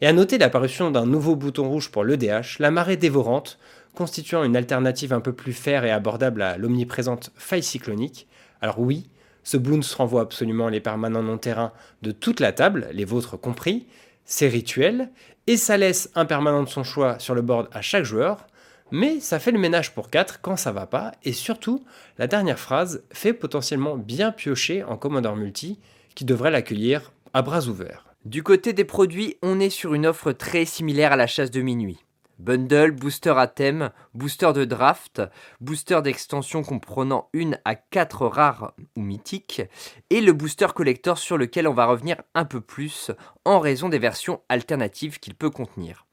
Et 0.02 0.08
à 0.08 0.14
noter 0.14 0.38
l'apparition 0.38 0.92
d'un 0.92 1.06
nouveau 1.06 1.36
bouton 1.36 1.70
rouge 1.70 1.92
pour 1.92 2.04
l'EDH, 2.04 2.60
la 2.60 2.72
marée 2.72 2.98
dévorante, 2.98 3.60
constituant 3.96 4.44
une 4.44 4.56
alternative 4.56 5.14
un 5.14 5.20
peu 5.20 5.34
plus 5.34 5.54
fair 5.54 5.84
et 5.84 5.92
abordable 5.92 6.42
à 6.42 6.58
l'omniprésente 6.58 7.32
faille 7.36 7.64
cyclonique. 7.64 8.28
Alors 8.62 8.80
oui, 8.80 9.10
ce 9.44 9.58
boons 9.58 9.82
renvoie 9.98 10.22
absolument 10.22 10.70
les 10.70 10.80
permanents 10.80 11.24
non-terrain 11.24 11.72
de 12.02 12.12
toute 12.12 12.40
la 12.40 12.52
table, 12.52 12.88
les 12.94 13.06
vôtres 13.06 13.40
compris, 13.40 13.88
c'est 14.26 14.48
rituel, 14.48 15.10
et 15.48 15.58
ça 15.58 15.78
laisse 15.78 16.12
un 16.16 16.26
permanent 16.26 16.64
de 16.64 16.70
son 16.70 16.84
choix 16.84 17.18
sur 17.20 17.34
le 17.34 17.42
board 17.42 17.68
à 17.72 17.82
chaque 17.82 18.04
joueur, 18.04 18.46
mais 18.92 19.20
ça 19.20 19.40
fait 19.40 19.52
le 19.52 19.60
ménage 19.60 19.94
pour 19.94 20.10
4 20.10 20.42
quand 20.42 20.56
ça 20.56 20.72
va 20.72 20.86
pas, 20.86 21.12
et 21.24 21.34
surtout, 21.34 21.84
la 22.18 22.28
dernière 22.28 22.60
phrase 22.60 23.04
fait 23.12 23.34
potentiellement 23.34 23.98
bien 23.98 24.32
piocher 24.32 24.84
en 24.84 24.98
commandeur 24.98 25.36
multi, 25.36 25.80
qui 26.16 26.26
devrait 26.26 26.52
l'accueillir 26.52 27.12
à 27.34 27.42
bras 27.42 27.68
ouverts. 27.68 28.06
Du 28.26 28.44
côté 28.44 28.74
des 28.74 28.86
produits, 28.86 29.38
on 29.42 29.60
est 29.60 29.70
sur 29.70 29.94
une 29.94 30.06
offre 30.06 30.32
très 30.32 30.66
similaire 30.66 31.14
à 31.14 31.16
la 31.16 31.28
chasse 31.28 31.52
de 31.52 31.62
minuit. 31.62 32.04
Bundle, 32.40 32.92
booster 32.92 33.34
à 33.38 33.48
thème, 33.48 33.92
booster 34.14 34.54
de 34.54 34.64
draft, 34.64 35.22
booster 35.60 36.02
d'extension 36.02 36.64
comprenant 36.64 37.30
une 37.34 37.60
à 37.66 37.76
quatre 37.76 38.26
rares 38.26 38.74
ou 38.96 39.02
mythiques, 39.02 39.62
et 40.10 40.22
le 40.22 40.32
booster 40.32 40.68
collector 40.74 41.18
sur 41.18 41.38
lequel 41.38 41.68
on 41.68 41.74
va 41.74 41.86
revenir 41.86 42.22
un 42.36 42.46
peu 42.46 42.62
plus 42.62 43.12
en 43.44 43.60
raison 43.60 43.90
des 43.90 44.00
versions 44.00 44.42
alternatives 44.48 45.20
qu'il 45.20 45.36
peut 45.36 45.50
contenir. 45.50 46.06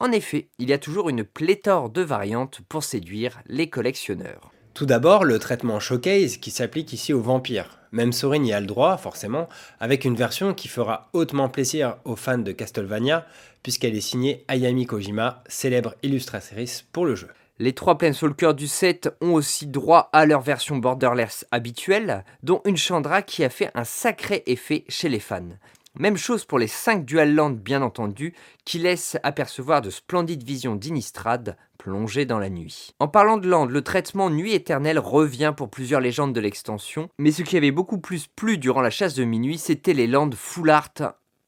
En 0.00 0.12
effet, 0.12 0.48
il 0.58 0.68
y 0.68 0.72
a 0.72 0.78
toujours 0.78 1.08
une 1.08 1.24
pléthore 1.24 1.90
de 1.90 2.02
variantes 2.02 2.60
pour 2.68 2.84
séduire 2.84 3.40
les 3.46 3.68
collectionneurs. 3.68 4.52
Tout 4.72 4.86
d'abord, 4.86 5.24
le 5.24 5.40
traitement 5.40 5.80
Showcase 5.80 6.36
qui 6.36 6.52
s'applique 6.52 6.92
ici 6.92 7.12
aux 7.12 7.20
vampires. 7.20 7.80
Même 7.90 8.12
Sorin 8.12 8.44
y 8.44 8.52
a 8.52 8.60
le 8.60 8.66
droit, 8.66 8.96
forcément, 8.96 9.48
avec 9.80 10.04
une 10.04 10.14
version 10.14 10.54
qui 10.54 10.68
fera 10.68 11.08
hautement 11.14 11.48
plaisir 11.48 11.96
aux 12.04 12.14
fans 12.14 12.38
de 12.38 12.52
Castlevania, 12.52 13.26
puisqu'elle 13.64 13.96
est 13.96 14.00
signée 14.00 14.44
Ayami 14.46 14.86
Kojima, 14.86 15.42
célèbre 15.48 15.96
illustratrice 16.04 16.86
pour 16.92 17.04
le 17.04 17.16
jeu. 17.16 17.28
Les 17.58 17.72
trois 17.72 17.98
Planeswalkers 17.98 18.54
du 18.54 18.68
set 18.68 19.10
ont 19.20 19.32
aussi 19.32 19.66
droit 19.66 20.10
à 20.12 20.26
leur 20.26 20.42
version 20.42 20.76
borderless 20.76 21.44
habituelle, 21.50 22.24
dont 22.44 22.60
une 22.64 22.76
Chandra 22.76 23.22
qui 23.22 23.42
a 23.42 23.50
fait 23.50 23.72
un 23.74 23.82
sacré 23.82 24.44
effet 24.46 24.84
chez 24.88 25.08
les 25.08 25.18
fans. 25.18 25.56
Même 25.98 26.16
chose 26.16 26.44
pour 26.44 26.60
les 26.60 26.68
5 26.68 27.04
Dual 27.04 27.34
Land 27.34 27.50
bien 27.50 27.82
entendu, 27.82 28.32
qui 28.64 28.78
laissent 28.78 29.16
apercevoir 29.24 29.82
de 29.82 29.90
splendides 29.90 30.44
visions 30.44 30.76
d'Inistrad 30.76 31.56
plongées 31.76 32.24
dans 32.24 32.38
la 32.38 32.50
nuit. 32.50 32.94
En 33.00 33.08
parlant 33.08 33.36
de 33.36 33.48
land, 33.48 33.66
le 33.66 33.82
traitement 33.82 34.30
Nuit 34.30 34.52
éternelle 34.52 35.00
revient 35.00 35.52
pour 35.56 35.70
plusieurs 35.70 36.00
légendes 36.00 36.32
de 36.32 36.40
l'extension, 36.40 37.08
mais 37.18 37.32
ce 37.32 37.42
qui 37.42 37.56
avait 37.56 37.72
beaucoup 37.72 37.98
plus 37.98 38.28
plu 38.28 38.58
durant 38.58 38.80
la 38.80 38.90
chasse 38.90 39.14
de 39.14 39.24
minuit, 39.24 39.58
c'était 39.58 39.92
les 39.92 40.06
lands 40.06 40.30
full 40.32 40.70
art 40.70 40.92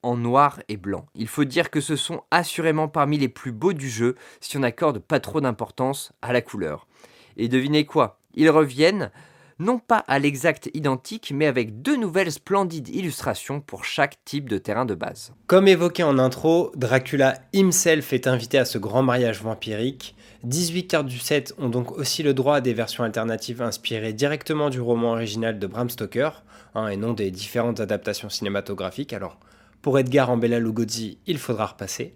en 0.03 0.17
noir 0.17 0.61
et 0.69 0.77
blanc. 0.77 1.07
Il 1.15 1.29
faut 1.29 1.45
dire 1.45 1.71
que 1.71 1.81
ce 1.81 1.95
sont 1.95 2.23
assurément 2.33 2.89
parmi 2.89 3.19
les 3.19 3.29
plus 3.29 3.53
beaux 3.53 3.73
du 3.73 3.89
jeu 3.89 4.17
si 4.41 4.57
on 4.57 4.61
n'accorde 4.61 4.99
pas 4.99 5.21
trop 5.21 5.41
d'importance 5.41 6.13
à 6.23 6.33
la 6.33 6.43
couleur. 6.43 6.89
Et 7.37 7.47
devinez 7.47 7.87
quoi? 7.87 8.19
Ils 8.35 8.51
reviennent 8.51 9.13
non 9.61 9.79
pas 9.79 10.03
à 10.09 10.19
l'exact 10.19 10.71
identique, 10.75 11.33
mais 11.35 11.47
avec 11.47 11.83
deux 11.83 11.97
nouvelles 11.97 12.33
splendides 12.33 12.89
illustrations 12.89 13.61
pour 13.61 13.85
chaque 13.85 14.17
type 14.25 14.49
de 14.49 14.59
terrain 14.59 14.87
de 14.87 14.95
base. 14.95 15.33
Comme 15.47 15.69
évoqué 15.69 16.03
en 16.03 16.19
intro, 16.19 16.73
Dracula 16.75 17.39
himself 17.53 18.13
est 18.13 18.27
invité 18.27 18.59
à 18.59 18.65
ce 18.65 18.79
grand 18.79 19.03
mariage 19.03 19.43
vampirique. 19.43 20.17
18 20.45 20.87
cartes 20.87 21.07
du 21.07 21.19
set 21.19 21.55
ont 21.59 21.69
donc 21.69 21.93
aussi 21.93 22.23
le 22.23 22.33
droit 22.33 22.57
à 22.57 22.61
des 22.63 22.73
versions 22.73 23.05
alternatives 23.05 23.61
inspirées 23.61 24.15
directement 24.15 24.71
du 24.71 24.81
roman 24.81 25.13
original 25.13 25.59
de 25.59 25.67
Bram 25.67 25.91
Stoker, 25.91 26.43
hein, 26.75 26.89
et 26.89 26.97
non 26.97 27.13
des 27.13 27.31
différentes 27.31 27.81
adaptations 27.81 28.31
cinématographiques. 28.31 29.13
Alors, 29.13 29.39
pour 29.83 29.99
Edgar 29.99 30.31
en 30.31 30.39
Bella 30.39 30.59
Lugosi, 30.59 31.19
il 31.27 31.37
faudra 31.37 31.67
repasser. 31.67 32.15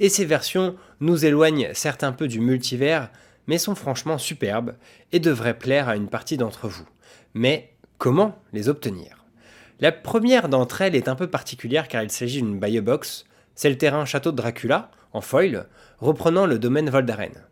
Et 0.00 0.08
ces 0.08 0.24
versions 0.24 0.76
nous 1.00 1.26
éloignent 1.26 1.70
certes 1.74 2.04
un 2.04 2.12
peu 2.12 2.28
du 2.28 2.40
multivers, 2.40 3.10
mais 3.46 3.58
sont 3.58 3.74
franchement 3.74 4.18
superbes 4.18 4.74
et 5.12 5.20
devraient 5.20 5.58
plaire 5.58 5.88
à 5.88 5.96
une 5.96 6.08
partie 6.08 6.36
d'entre 6.36 6.68
vous. 6.68 6.86
Mais 7.34 7.72
comment 7.98 8.38
les 8.52 8.68
obtenir? 8.68 9.24
La 9.78 9.92
première 9.92 10.48
d'entre 10.48 10.82
elles 10.82 10.94
est 10.94 11.08
un 11.08 11.16
peu 11.16 11.28
particulière 11.28 11.88
car 11.88 12.02
il 12.02 12.10
s'agit 12.10 12.42
d'une 12.42 12.58
buy 12.58 12.80
box, 12.80 13.26
c'est 13.54 13.70
le 13.70 13.78
terrain 13.78 14.04
Château 14.04 14.32
de 14.32 14.36
Dracula, 14.36 14.90
en 15.12 15.20
foil, 15.20 15.66
reprenant 15.98 16.46
le 16.46 16.58
domaine 16.58 16.90
Voldaren. 16.90 17.44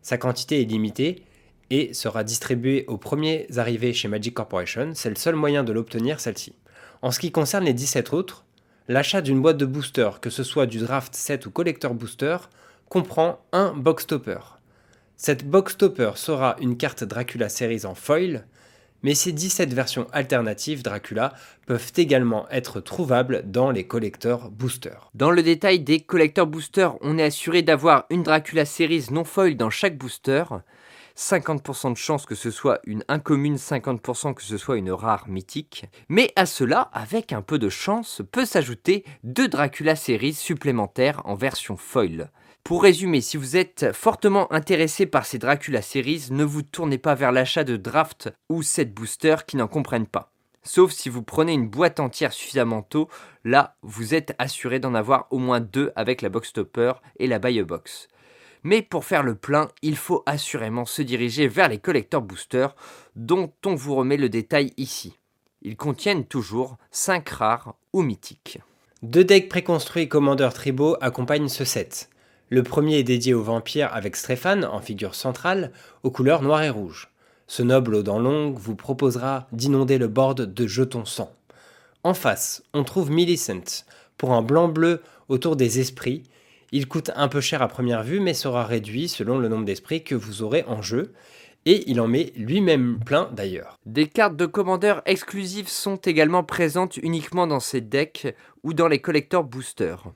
Sa 0.00 0.18
quantité 0.18 0.60
est 0.60 0.64
limitée 0.64 1.24
et 1.70 1.94
sera 1.94 2.24
distribuée 2.24 2.84
aux 2.88 2.98
premiers 2.98 3.46
arrivés 3.56 3.92
chez 3.92 4.08
Magic 4.08 4.34
Corporation, 4.34 4.92
c'est 4.94 5.08
le 5.08 5.16
seul 5.16 5.34
moyen 5.34 5.64
de 5.64 5.72
l'obtenir 5.72 6.20
celle-ci. 6.20 6.54
En 7.00 7.10
ce 7.10 7.18
qui 7.18 7.32
concerne 7.32 7.64
les 7.64 7.72
17 7.72 8.12
autres, 8.12 8.44
l'achat 8.88 9.20
d'une 9.20 9.40
boîte 9.40 9.56
de 9.56 9.66
booster, 9.66 10.10
que 10.20 10.30
ce 10.30 10.42
soit 10.42 10.66
du 10.66 10.78
draft 10.78 11.14
set 11.14 11.46
ou 11.46 11.50
collector 11.50 11.94
booster, 11.94 12.36
comprend 12.88 13.40
un 13.52 13.72
box 13.72 14.06
topper. 14.06 14.38
Cette 15.24 15.48
box 15.48 15.76
topper 15.76 16.10
sera 16.16 16.56
une 16.60 16.76
carte 16.76 17.04
Dracula 17.04 17.48
Series 17.48 17.86
en 17.86 17.94
foil, 17.94 18.44
mais 19.04 19.14
ces 19.14 19.30
17 19.30 19.72
versions 19.72 20.08
alternatives 20.12 20.82
Dracula 20.82 21.32
peuvent 21.64 21.92
également 21.96 22.48
être 22.50 22.80
trouvables 22.80 23.44
dans 23.46 23.70
les 23.70 23.86
collecteurs 23.86 24.50
boosters. 24.50 25.12
Dans 25.14 25.30
le 25.30 25.44
détail 25.44 25.78
des 25.78 26.00
collecteurs 26.00 26.48
boosters, 26.48 26.96
on 27.02 27.18
est 27.18 27.22
assuré 27.22 27.62
d'avoir 27.62 28.06
une 28.10 28.24
Dracula 28.24 28.64
Series 28.64 29.06
non 29.12 29.22
foil 29.22 29.56
dans 29.56 29.70
chaque 29.70 29.96
booster. 29.96 30.42
50% 31.16 31.92
de 31.92 31.96
chance 31.96 32.26
que 32.26 32.34
ce 32.34 32.50
soit 32.50 32.80
une 32.84 33.04
incommune, 33.06 33.58
50% 33.58 34.34
que 34.34 34.42
ce 34.42 34.58
soit 34.58 34.76
une 34.76 34.90
rare 34.90 35.28
mythique. 35.28 35.84
Mais 36.08 36.32
à 36.34 36.46
cela, 36.46 36.90
avec 36.92 37.32
un 37.32 37.42
peu 37.42 37.60
de 37.60 37.68
chance, 37.68 38.22
peut 38.32 38.44
s'ajouter 38.44 39.04
deux 39.22 39.46
Dracula 39.46 39.94
Series 39.94 40.34
supplémentaires 40.34 41.22
en 41.26 41.36
version 41.36 41.76
foil. 41.76 42.28
Pour 42.64 42.84
résumer, 42.84 43.20
si 43.20 43.36
vous 43.36 43.56
êtes 43.56 43.92
fortement 43.92 44.50
intéressé 44.52 45.04
par 45.06 45.26
ces 45.26 45.38
Dracula 45.38 45.82
Series, 45.82 46.28
ne 46.30 46.44
vous 46.44 46.62
tournez 46.62 46.96
pas 46.96 47.16
vers 47.16 47.32
l'achat 47.32 47.64
de 47.64 47.76
draft 47.76 48.32
ou 48.48 48.62
set 48.62 48.94
booster 48.94 49.36
qui 49.46 49.56
n'en 49.56 49.66
comprennent 49.66 50.06
pas. 50.06 50.32
Sauf 50.62 50.92
si 50.92 51.08
vous 51.08 51.24
prenez 51.24 51.54
une 51.54 51.68
boîte 51.68 51.98
entière 51.98 52.32
suffisamment 52.32 52.82
tôt, 52.82 53.08
là 53.44 53.76
vous 53.82 54.14
êtes 54.14 54.34
assuré 54.38 54.78
d'en 54.78 54.94
avoir 54.94 55.26
au 55.30 55.38
moins 55.38 55.58
deux 55.58 55.90
avec 55.96 56.22
la 56.22 56.28
box 56.28 56.52
topper 56.52 56.92
et 57.18 57.26
la 57.26 57.40
buy 57.40 57.60
box. 57.62 58.06
Mais 58.62 58.80
pour 58.80 59.04
faire 59.04 59.24
le 59.24 59.34
plein, 59.34 59.68
il 59.82 59.96
faut 59.96 60.22
assurément 60.24 60.84
se 60.84 61.02
diriger 61.02 61.48
vers 61.48 61.68
les 61.68 61.78
collector 61.78 62.22
boosters 62.22 62.76
dont 63.16 63.52
on 63.66 63.74
vous 63.74 63.96
remet 63.96 64.16
le 64.16 64.28
détail 64.28 64.72
ici. 64.76 65.18
Ils 65.62 65.76
contiennent 65.76 66.26
toujours 66.26 66.76
5 66.92 67.28
rares 67.28 67.74
ou 67.92 68.02
mythiques. 68.02 68.60
Deux 69.02 69.24
decks 69.24 69.48
préconstruits 69.48 70.08
Commander 70.08 70.50
Tribo 70.54 70.96
accompagnent 71.00 71.48
ce 71.48 71.64
set. 71.64 72.08
Le 72.52 72.62
premier 72.62 72.98
est 72.98 73.02
dédié 73.02 73.32
aux 73.32 73.42
vampires 73.42 73.94
avec 73.94 74.14
Stéphane 74.14 74.66
en 74.66 74.78
figure 74.78 75.14
centrale, 75.14 75.72
aux 76.02 76.10
couleurs 76.10 76.42
noir 76.42 76.62
et 76.62 76.68
rouge. 76.68 77.08
Ce 77.46 77.62
noble 77.62 77.94
aux 77.94 78.02
dents 78.02 78.18
longues 78.18 78.58
vous 78.58 78.76
proposera 78.76 79.46
d'inonder 79.52 79.96
le 79.96 80.06
board 80.06 80.52
de 80.52 80.66
jetons 80.66 81.06
sang. 81.06 81.32
En 82.04 82.12
face, 82.12 82.62
on 82.74 82.84
trouve 82.84 83.10
Millicent, 83.10 83.86
pour 84.18 84.34
un 84.34 84.42
blanc-bleu 84.42 85.00
autour 85.30 85.56
des 85.56 85.80
esprits. 85.80 86.24
Il 86.72 86.88
coûte 86.88 87.10
un 87.16 87.28
peu 87.28 87.40
cher 87.40 87.62
à 87.62 87.68
première 87.68 88.02
vue, 88.02 88.20
mais 88.20 88.34
sera 88.34 88.66
réduit 88.66 89.08
selon 89.08 89.38
le 89.38 89.48
nombre 89.48 89.64
d'esprits 89.64 90.04
que 90.04 90.14
vous 90.14 90.42
aurez 90.42 90.62
en 90.68 90.82
jeu, 90.82 91.14
et 91.64 91.90
il 91.90 92.02
en 92.02 92.06
met 92.06 92.34
lui-même 92.36 92.98
plein 93.02 93.30
d'ailleurs. 93.32 93.78
Des 93.86 94.08
cartes 94.08 94.36
de 94.36 94.44
commandeurs 94.44 95.00
exclusives 95.06 95.68
sont 95.68 95.96
également 95.96 96.44
présentes 96.44 96.98
uniquement 96.98 97.46
dans 97.46 97.60
ces 97.60 97.80
decks 97.80 98.36
ou 98.62 98.74
dans 98.74 98.88
les 98.88 98.98
collecteurs 98.98 99.44
boosters. 99.44 100.12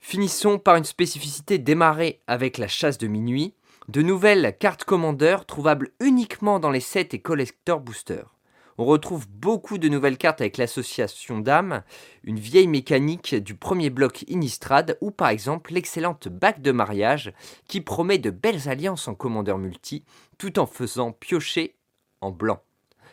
Finissons 0.00 0.58
par 0.58 0.76
une 0.76 0.84
spécificité 0.84 1.58
démarrée 1.58 2.20
avec 2.26 2.58
la 2.58 2.68
chasse 2.68 2.98
de 2.98 3.06
minuit, 3.06 3.54
de 3.88 4.02
nouvelles 4.02 4.56
cartes 4.58 4.84
commandeurs 4.84 5.46
trouvables 5.46 5.90
uniquement 6.00 6.60
dans 6.60 6.70
les 6.70 6.80
sets 6.80 7.08
et 7.12 7.20
collector 7.20 7.80
boosters. 7.80 8.34
On 8.80 8.84
retrouve 8.84 9.26
beaucoup 9.28 9.76
de 9.76 9.88
nouvelles 9.88 10.18
cartes 10.18 10.40
avec 10.40 10.56
l'association 10.56 11.40
d'âmes, 11.40 11.82
une 12.22 12.38
vieille 12.38 12.68
mécanique 12.68 13.34
du 13.34 13.56
premier 13.56 13.90
bloc 13.90 14.24
Innistrad 14.28 14.96
ou 15.00 15.10
par 15.10 15.30
exemple 15.30 15.72
l'excellente 15.72 16.28
bague 16.28 16.62
de 16.62 16.70
mariage 16.70 17.32
qui 17.66 17.80
promet 17.80 18.18
de 18.18 18.30
belles 18.30 18.68
alliances 18.68 19.08
en 19.08 19.16
commandeur 19.16 19.58
multi 19.58 20.04
tout 20.38 20.60
en 20.60 20.66
faisant 20.66 21.10
piocher 21.10 21.74
en 22.20 22.30
blanc. 22.30 22.62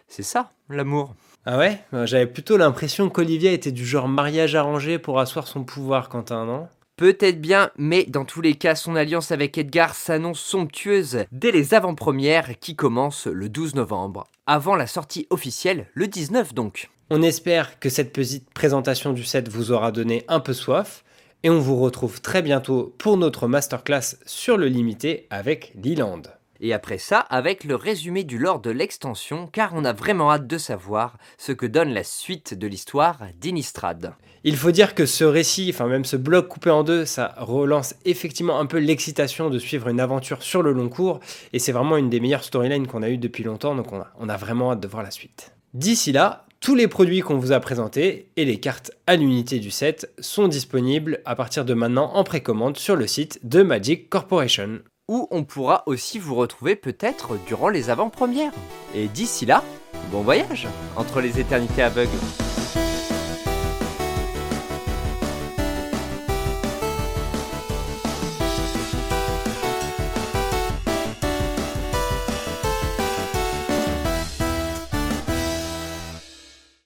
C'est 0.08 0.24
ça, 0.24 0.52
l'amour? 0.70 1.16
Ah 1.46 1.58
ouais? 1.58 1.80
J'avais 2.04 2.28
plutôt 2.28 2.58
l'impression 2.58 3.10
qu'Olivia 3.10 3.52
était 3.52 3.72
du 3.72 3.86
genre 3.86 4.08
mariage 4.08 4.54
arrangé 4.54 5.00
pour 5.00 5.20
asseoir 5.20 5.48
son 5.48 5.64
pouvoir, 5.64 6.10
Quentin, 6.10 6.46
non? 6.46 6.68
Peut-être 6.98 7.42
bien, 7.42 7.72
mais 7.78 8.06
dans 8.06 8.24
tous 8.24 8.40
les 8.40 8.54
cas, 8.56 8.74
son 8.74 8.96
alliance 8.96 9.34
avec 9.34 9.58
Edgar 9.58 9.96
s'annonce 9.96 10.40
somptueuse 10.40 11.26
dès 11.34 11.52
les 11.52 11.74
avant-premières 11.74 12.58
qui 12.60 12.78
commencent 12.78 13.28
le 13.28 13.50
12 13.50 13.76
novembre, 13.76 14.24
avant 14.46 14.78
la 14.78 14.88
sortie 14.88 15.28
officielle 15.30 15.88
le 15.94 16.08
19 16.08 16.54
donc. 16.54 16.90
On 17.10 17.22
espère 17.22 17.82
que 17.82 17.90
cette 17.90 18.14
petite 18.14 18.50
présentation 18.54 19.12
du 19.12 19.26
set 19.26 19.50
vous 19.50 19.74
aura 19.74 19.92
donné 19.92 20.24
un 20.30 20.40
peu 20.40 20.54
soif, 20.54 21.04
et 21.44 21.50
on 21.50 21.60
vous 21.60 21.76
retrouve 21.76 22.22
très 22.22 22.42
bientôt 22.42 22.96
pour 22.98 23.18
notre 23.18 23.50
masterclass 23.50 24.16
sur 24.26 24.56
le 24.56 24.68
limité 24.68 25.28
avec 25.30 25.74
Leland. 25.76 26.22
Et 26.66 26.74
après 26.74 26.98
ça, 26.98 27.20
avec 27.20 27.64
le 27.64 27.76
résumé 27.76 28.24
du 28.24 28.40
lore 28.40 28.60
de 28.60 28.72
l'extension, 28.72 29.46
car 29.46 29.74
on 29.76 29.86
a 29.86 29.94
vraiment 29.94 30.32
hâte 30.32 30.48
de 30.48 30.58
savoir 30.58 31.20
ce 31.38 31.52
que 31.52 31.68
donne 31.68 31.94
la 31.94 32.04
suite 32.04 32.56
de 32.56 32.66
l'histoire 32.66 33.20
d'Inistrad. 33.40 34.16
Il 34.44 34.58
faut 34.58 34.72
dire 34.72 34.96
que 34.96 35.06
ce 35.06 35.26
récit, 35.26 35.70
enfin 35.72 35.86
même 35.86 36.06
ce 36.06 36.18
bloc 36.18 36.48
coupé 36.48 36.72
en 36.72 36.82
deux, 36.82 37.06
ça 37.06 37.36
relance 37.38 37.94
effectivement 38.04 38.60
un 38.60 38.66
peu 38.66 38.80
l'excitation 38.80 39.52
de 39.52 39.60
suivre 39.60 39.90
une 39.90 40.00
aventure 40.00 40.42
sur 40.42 40.64
le 40.64 40.72
long 40.72 40.90
cours, 40.90 41.20
et 41.54 41.60
c'est 41.60 41.72
vraiment 41.72 41.98
une 41.98 42.10
des 42.10 42.20
meilleures 42.20 42.44
storylines 42.44 42.88
qu'on 42.88 43.04
a 43.04 43.10
eues 43.10 43.20
depuis 43.20 43.44
longtemps, 43.44 43.76
donc 43.76 43.94
on 43.94 44.00
a, 44.00 44.08
on 44.18 44.28
a 44.28 44.36
vraiment 44.36 44.72
hâte 44.72 44.80
de 44.80 44.88
voir 44.88 45.04
la 45.04 45.12
suite. 45.12 45.54
D'ici 45.76 46.14
là, 46.14 46.48
tous 46.62 46.74
les 46.74 46.88
produits 46.88 47.20
qu'on 47.20 47.38
vous 47.38 47.52
a 47.52 47.60
présentés 47.60 48.32
et 48.38 48.46
les 48.46 48.60
cartes 48.60 48.90
à 49.06 49.18
l'unité 49.18 49.60
du 49.60 49.70
set 49.70 50.12
sont 50.18 50.48
disponibles 50.48 51.22
à 51.26 51.36
partir 51.36 51.64
de 51.64 51.76
maintenant 51.76 52.16
en 52.16 52.24
précommande 52.24 52.78
sur 52.78 52.96
le 52.96 53.06
site 53.06 53.40
de 53.44 53.62
Magic 53.62 54.10
Corporation 54.10 54.80
où 55.08 55.28
on 55.32 55.44
pourra 55.44 55.84
aussi 55.86 56.20
vous 56.20 56.36
retrouver 56.36 56.76
peut-être 56.76 57.38
durant 57.46 57.70
les 57.70 57.90
avant-premières. 57.90 58.54
Et 58.94 59.08
d'ici 59.08 59.46
là, 59.46 59.64
bon 60.12 60.22
voyage 60.22 60.68
entre 60.96 61.22
les 61.22 61.40
éternités 61.40 61.84
aveugles. 61.84 62.10